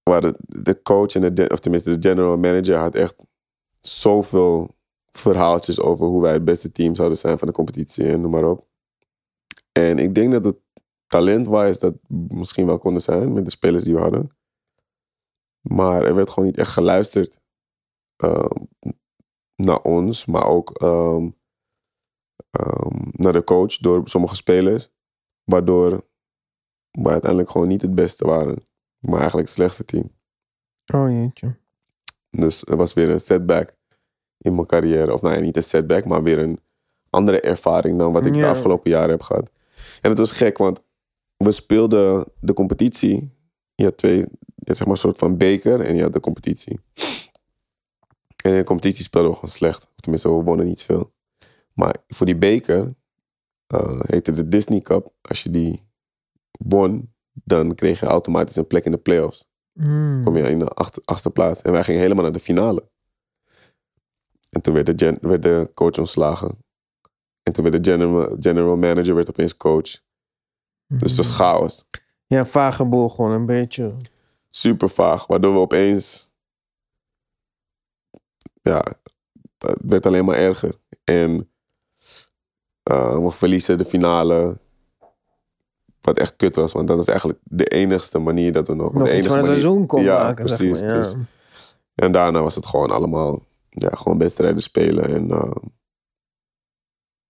[0.03, 3.27] waar de, de coach, en de, of tenminste de general manager, had echt
[3.81, 4.77] zoveel
[5.11, 8.51] verhaaltjes over hoe wij het beste team zouden zijn van de competitie en noem maar
[8.51, 8.67] op.
[9.73, 10.57] En ik denk dat het
[11.07, 11.95] talent-wise dat
[12.29, 14.37] misschien wel konden zijn met de spelers die we hadden.
[15.61, 17.41] Maar er werd gewoon niet echt geluisterd
[18.17, 18.65] ehm,
[19.55, 21.31] naar ons, maar ook ehm,
[22.51, 24.91] ehm, naar de coach door sommige spelers.
[25.45, 26.08] Waardoor
[26.91, 28.67] we uiteindelijk gewoon niet het beste waren,
[28.99, 30.11] maar eigenlijk het slechtste team.
[30.95, 31.57] Oh jeetje.
[32.31, 33.77] Dus er was weer een setback
[34.39, 35.13] in mijn carrière.
[35.13, 36.61] Of nou ja, niet een setback, maar weer een
[37.11, 39.51] andere ervaring dan wat ik de afgelopen jaren heb gehad.
[40.01, 40.85] En het was gek, want
[41.37, 43.37] we speelden de competitie.
[43.75, 44.25] Je had twee,
[44.57, 46.81] zeg maar een soort van beker en je had de competitie.
[48.45, 49.91] En in de competitie speelden we gewoon slecht.
[49.95, 51.13] Tenminste, we wonnen niet veel.
[51.75, 52.95] Maar voor die beker
[53.67, 55.13] eh, heette de Disney Cup.
[55.21, 55.88] Als je die
[56.59, 60.23] won, dan kreeg je automatisch een plek in de playoffs Hmm.
[60.25, 61.63] kom je in de acht- achtste plaats.
[61.63, 62.89] En wij gingen helemaal naar de finale.
[64.51, 66.65] En toen werd de, gen- werd de coach ontslagen.
[67.43, 70.01] En toen werd de general, general manager werd opeens coach.
[70.87, 71.89] Dus het was chaos.
[72.27, 73.95] Ja, vage boel gewoon een beetje.
[74.51, 75.27] Super vaag.
[75.27, 76.33] Waardoor we opeens...
[78.63, 78.85] Ja,
[79.59, 80.79] het werd alleen maar erger.
[81.05, 81.51] En
[82.83, 84.61] eh, we verliezen de finale.
[86.01, 86.73] Wat echt kut was.
[86.73, 88.93] Want dat was eigenlijk de enigste manier dat we nog...
[88.93, 90.97] Nog de enige manier- seizoen kon Ja, maken, precies, zeg maar.
[90.97, 91.03] Ja.
[91.03, 91.17] dus-
[91.95, 95.51] En daarna was het gewoon allemaal, ja, gewoon wedstrijden spelen en eh,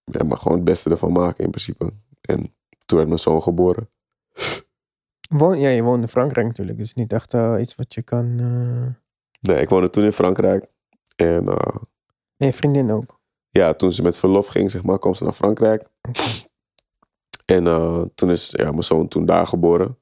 [0.05, 1.91] ja, maar gewoon het beste ervan maken in principe.
[2.21, 2.55] En
[2.87, 3.91] toen werd mijn zoon geboren.
[5.29, 6.79] Woon, ja, je woont in Frankrijk natuurlijk.
[6.79, 8.25] Dus niet echt eh, iets wat je kan...
[8.41, 8.95] eh
[9.41, 10.66] Nee, ik woonde toen in Frankrijk.
[11.16, 11.49] En
[12.37, 13.21] En je vriendin ook.
[13.51, 15.85] ja, toen ze met verlof ging, zeg maar, kwam ze naar Frankrijk.
[17.51, 19.99] En eh, toen is ja, mijn zoon toen daar geboren.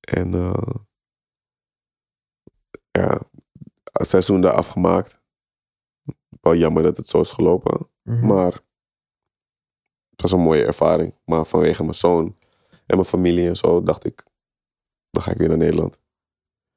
[0.00, 0.74] En eh,
[2.90, 3.20] ja,
[3.92, 5.20] het seizoen daar afgemaakt.
[6.40, 7.88] Wel jammer dat het zo is gelopen.
[8.02, 8.26] Mhm.
[8.26, 8.52] Maar
[10.10, 11.18] het was een mooie ervaring.
[11.24, 12.36] Maar vanwege mijn zoon
[12.70, 14.24] en mijn familie en zo dacht ik,
[15.10, 16.00] dan ga ik weer naar Nederland.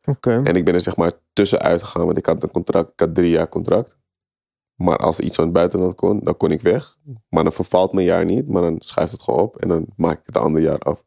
[0.07, 0.41] Oké.
[0.43, 3.16] En ik ben er zeg maar tussenuit gegaan, want ik had een contract, ik had
[3.16, 3.97] drie jaar contract.
[4.80, 6.95] Maar als er iets van het buitenland kon, dan kon ik weg.
[7.30, 10.19] Maar dan vervalt mijn jaar niet, maar dan schuift het gewoon op en dan maak
[10.19, 11.03] ik het andere jaar af.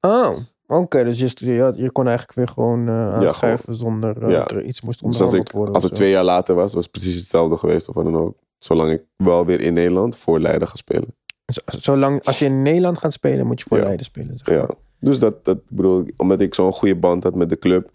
[0.00, 1.04] Oh, oké.
[1.04, 4.38] dus je, kon eigenlijk weer gewoon aanschuiven zonder eh, Ja.
[4.38, 5.74] dat er iets moest Dus als, onderhandeld ik, worden.
[5.74, 8.36] als het twee jaar later was, was het precies hetzelfde geweest of wat dan ook.
[8.58, 11.16] Zolang ik wel weer in Nederland voor Leiden ga spelen.
[11.46, 13.84] Z- Zolang, als je in Nederland gaat spelen, moet je voor Ja.
[13.84, 14.36] Leiden spelen.
[14.36, 14.56] Zeg maar.
[14.56, 14.68] Ja.
[15.00, 17.90] Dus dat, dat ik bedoel, omdat ik zo'n goede band had met de club,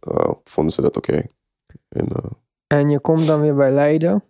[0.00, 1.22] eh, vonden ze dat oké.
[1.88, 2.08] En
[2.66, 4.24] En je komt dan weer bij Leiden.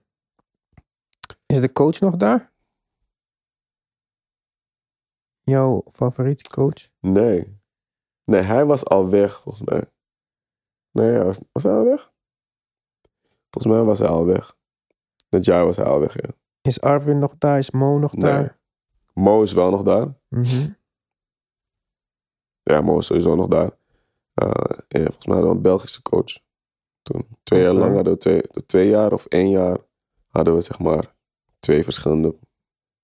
[1.53, 2.53] Is de coach nog daar?
[5.41, 6.91] Jouw favoriete coach?
[7.01, 7.61] nee.
[8.25, 9.85] Nee, hij was al weg, volgens mij.
[10.91, 12.13] Nee, hij was, was hij al weg?
[13.51, 14.57] Volgens mij was hij al weg.
[15.29, 16.29] Dat jaar was hij al weg, ja.
[16.63, 17.59] Is Arvin nog daar?
[17.59, 18.31] Is Mo nog Nee.
[18.31, 18.61] daar?
[19.15, 20.15] Mo is wel nog daar.
[20.29, 20.71] Mhm.
[22.63, 23.71] Ja, Mo is sowieso nog daar.
[24.35, 26.39] Eh, en volgens mij hadden we een Belgische coach.
[27.03, 29.79] Toen, twee jaar lang hadden we twee, twee jaar of één jaar
[30.29, 31.15] hadden we zeg maar
[31.63, 32.35] twee verschillende,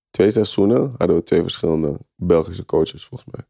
[0.09, 3.45] twee seizoenen hadden we twee verschillende Belgische coaches volgens mij.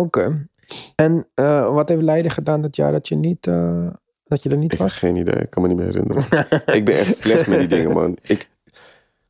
[0.00, 0.48] Oké.
[0.94, 3.90] En eh, wat heeft Leiden gedaan dat jaar dat je, niet, eh,
[4.24, 4.98] dat je er niet Ik heb was?
[4.98, 6.48] geen idee, ik kan me niet meer herinneren.
[6.78, 8.18] ik ben echt slecht met die dingen, man.
[8.22, 8.50] Ik,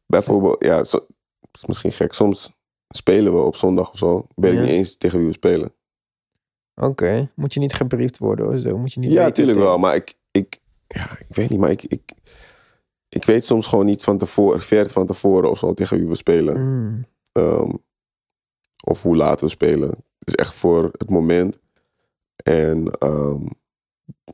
[0.07, 0.97] bijvoorbeeld, ja, zo,
[1.41, 2.13] het is misschien gek.
[2.13, 2.53] Soms
[2.89, 4.27] spelen we op zondag of zo.
[4.35, 4.49] Ja.
[4.49, 5.73] ik niet eens tegen wie we spelen.
[6.75, 7.31] Oké.
[7.35, 8.79] Moet je niet gebriefd worden of zo?
[8.79, 9.79] Moet je niet Ja, natuurlijk wel.
[9.79, 12.03] Maar ik, ik, ja, ik weet niet, maar ik, ik,
[13.19, 16.15] ik weet soms gewoon niet van tevoren, ver van tevoren of zo tegen wie we
[16.15, 16.61] spelen.
[16.61, 17.07] Mm.
[17.33, 17.71] Ehm,
[18.85, 19.89] of hoe laat we spelen.
[20.19, 21.61] Het is echt voor het moment.
[22.45, 23.47] En ehm,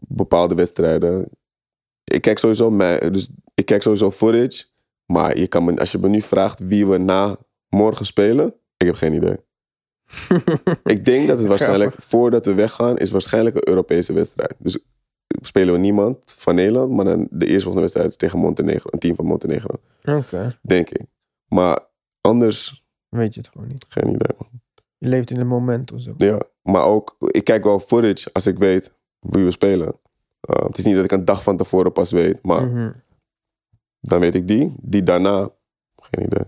[0.00, 1.28] bepaalde wedstrijden.
[2.04, 4.64] Ik kijk sowieso mij, dus ik kijk sowieso footage.
[5.06, 7.36] Maar je kan me, als je me nu vraagt wie we na
[7.68, 9.36] morgen spelen, ik heb geen idee.
[10.94, 14.54] Ik denk dat het waarschijnlijk, voordat we weggaan, is waarschijnlijk een Europese wedstrijd.
[14.58, 14.78] Dus
[15.26, 16.90] spelen we niemand van Nederland.
[16.92, 18.88] Maar dan de eerste wedstrijd is tegen Montenegro.
[18.92, 19.74] Een team van Montenegro.
[20.04, 21.02] Oké, Denk ik.
[21.48, 21.78] Maar
[22.20, 23.84] anders, weet je het gewoon niet.
[23.88, 24.36] geen idee.
[24.38, 24.48] man.
[24.98, 26.14] Je leeft in het moment of zo.
[26.16, 29.86] Ja, maar ook, ik kijk wel footage als ik weet wie we spelen.
[29.86, 32.92] Uh, het is niet dat ik een dag van tevoren pas weet, maar Mhm.
[34.00, 34.74] dan weet ik die.
[34.82, 35.48] Die daarna,
[35.96, 36.44] geen idee.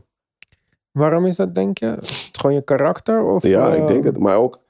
[0.90, 1.96] Waarom is dat, denk je?
[2.00, 3.22] Is het gewoon je karakter?
[3.24, 4.18] Of, Ja, eh, ik denk het.
[4.18, 4.60] Maar ook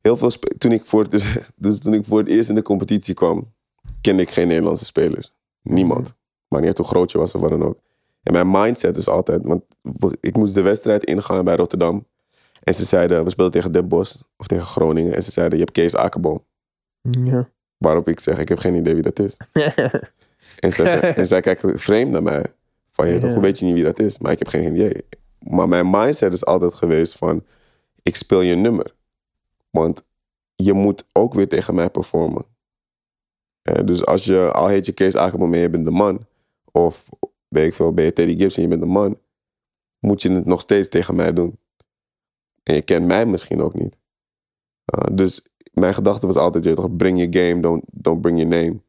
[0.00, 3.14] heel veel toen ik voor het, dus toen ik voor het eerst in de competitie
[3.14, 3.54] kwam,
[4.00, 5.32] kende ik geen Nederlandse spelers.
[5.62, 6.14] Niemand.
[6.48, 7.78] Maar niet uit hoe groot je was of wat dan ook.
[8.22, 9.64] En mijn mindset is altijd, want
[10.20, 12.06] ik moest de wedstrijd ingaan bij Rotterdam.
[12.62, 15.14] En ze zeiden, we speelden tegen Den Bosch of tegen Groningen.
[15.14, 16.44] En ze zeiden, je hebt Kees Akerboom.
[17.10, 17.48] Ja.
[17.78, 19.36] Waarop ik zeg, ik heb geen idee wie dat is.
[20.60, 22.44] En zij, en zij kijken vreemd naar mij.
[22.90, 23.32] Van, je, Ja.
[23.32, 24.18] hoe weet je niet wie dat is?
[24.18, 25.04] Maar ik heb geen idee.
[25.38, 27.44] Maar mijn mindset is altijd geweest van...
[28.02, 28.94] Ik speel je nummer.
[29.70, 30.02] Want
[30.54, 32.44] je moet ook weer tegen mij performen.
[33.66, 36.26] Eh, dus als je, al heet je Kees Akerboom en je bent de man...
[36.72, 37.08] Of
[37.48, 39.18] weet ik veel, ben je Teddy Gibbs en je bent de man...
[39.98, 41.58] Moet je het nog steeds tegen mij doen.
[42.62, 43.98] En je kent mij misschien ook niet.
[44.98, 48.62] Uh, dus mijn gedachte was altijd, je toch, bring your game, don't, don't bring your
[48.62, 48.80] name.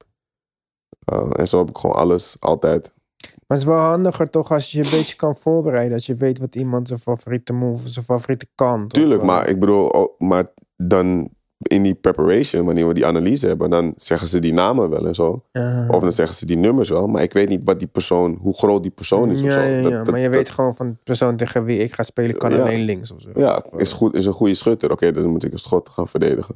[1.14, 2.94] Uh, en zo heb ik gewoon alles altijd.
[3.22, 5.94] Maar het is wel handiger toch als je je een beetje kan voorbereiden.
[5.94, 8.94] Als je weet wat iemand zijn favoriete move, zijn favoriete kant.
[8.94, 13.06] of, Tuurlijk, eh, maar ik bedoel, ook- maar dan in die preparation, wanneer we die
[13.06, 15.44] analyse hebben, dan zeggen ze die namen wel en zo.
[15.90, 18.54] Of dan zeggen ze die nummers wel, maar ik weet niet wat die persoon, hoe
[18.54, 19.60] groot die persoon is of zo.
[19.60, 19.98] ja, Dat- ja.
[19.98, 22.54] dat- maar je dat- weet gewoon van de persoon tegen wie ik ga spelen, kan
[22.62, 23.30] alleen links of zo.
[23.36, 24.92] Ja, is, goed, is een goede schutter.
[24.92, 26.56] Oké, dan moet ik een schot gaan verdedigen.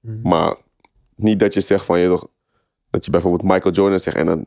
[0.00, 0.28] Mhm.
[0.28, 0.54] Maar
[1.16, 2.28] niet dat je zegt van, je toch,
[2.90, 4.44] dat je bijvoorbeeld Michael Jordan zegt en dan,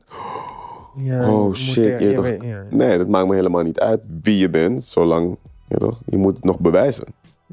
[0.95, 4.49] Ja, Oh, shit, je toch- weet- nee, dat maakt me helemaal niet uit wie je
[4.49, 5.37] bent, zolang,
[5.67, 7.05] je, toch, je moet het nog bewijzen.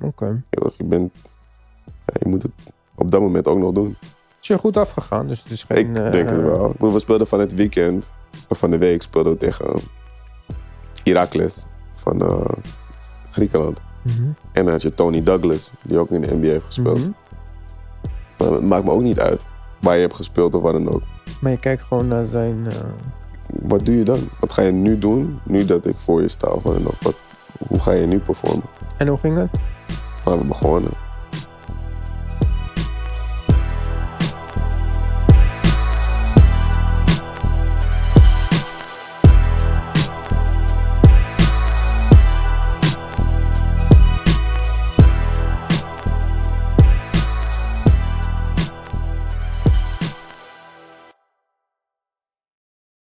[0.02, 0.42] Oké.
[0.50, 1.12] Je, bent,
[2.12, 2.52] je moet het
[2.94, 3.96] op dat moment ook nog doen.
[4.00, 4.08] Het
[4.40, 5.76] is je goed afgegaan, dus het is geen...
[5.90, 6.66] ik eh, denk het wel.
[6.66, 8.10] Ik bedoel, We speelden van het weekend,
[8.48, 9.66] of van de week, speelden we tegen
[11.04, 12.44] Heracles van eh,
[13.30, 13.80] Griekenland.
[14.02, 16.98] mhm, En dan had je Tony Douglas, die ook in de NBA heeft gespeeld.
[16.98, 17.10] mhm.
[18.38, 19.44] Maar het maakt me ook niet uit
[19.80, 21.02] waar je hebt gespeeld of wat dan ook.
[21.40, 22.66] Maar je kijkt gewoon naar zijn...
[22.68, 22.74] eh,
[23.62, 24.18] Wat doe je dan?
[24.40, 27.02] Wat ga je nu doen, nu dat ik voor je sta of wat dan ook?
[27.02, 27.16] Wat,
[27.68, 28.64] hoe ga je nu performen?
[28.96, 29.50] En hoe ging het?
[30.24, 30.90] Maar we begonnen.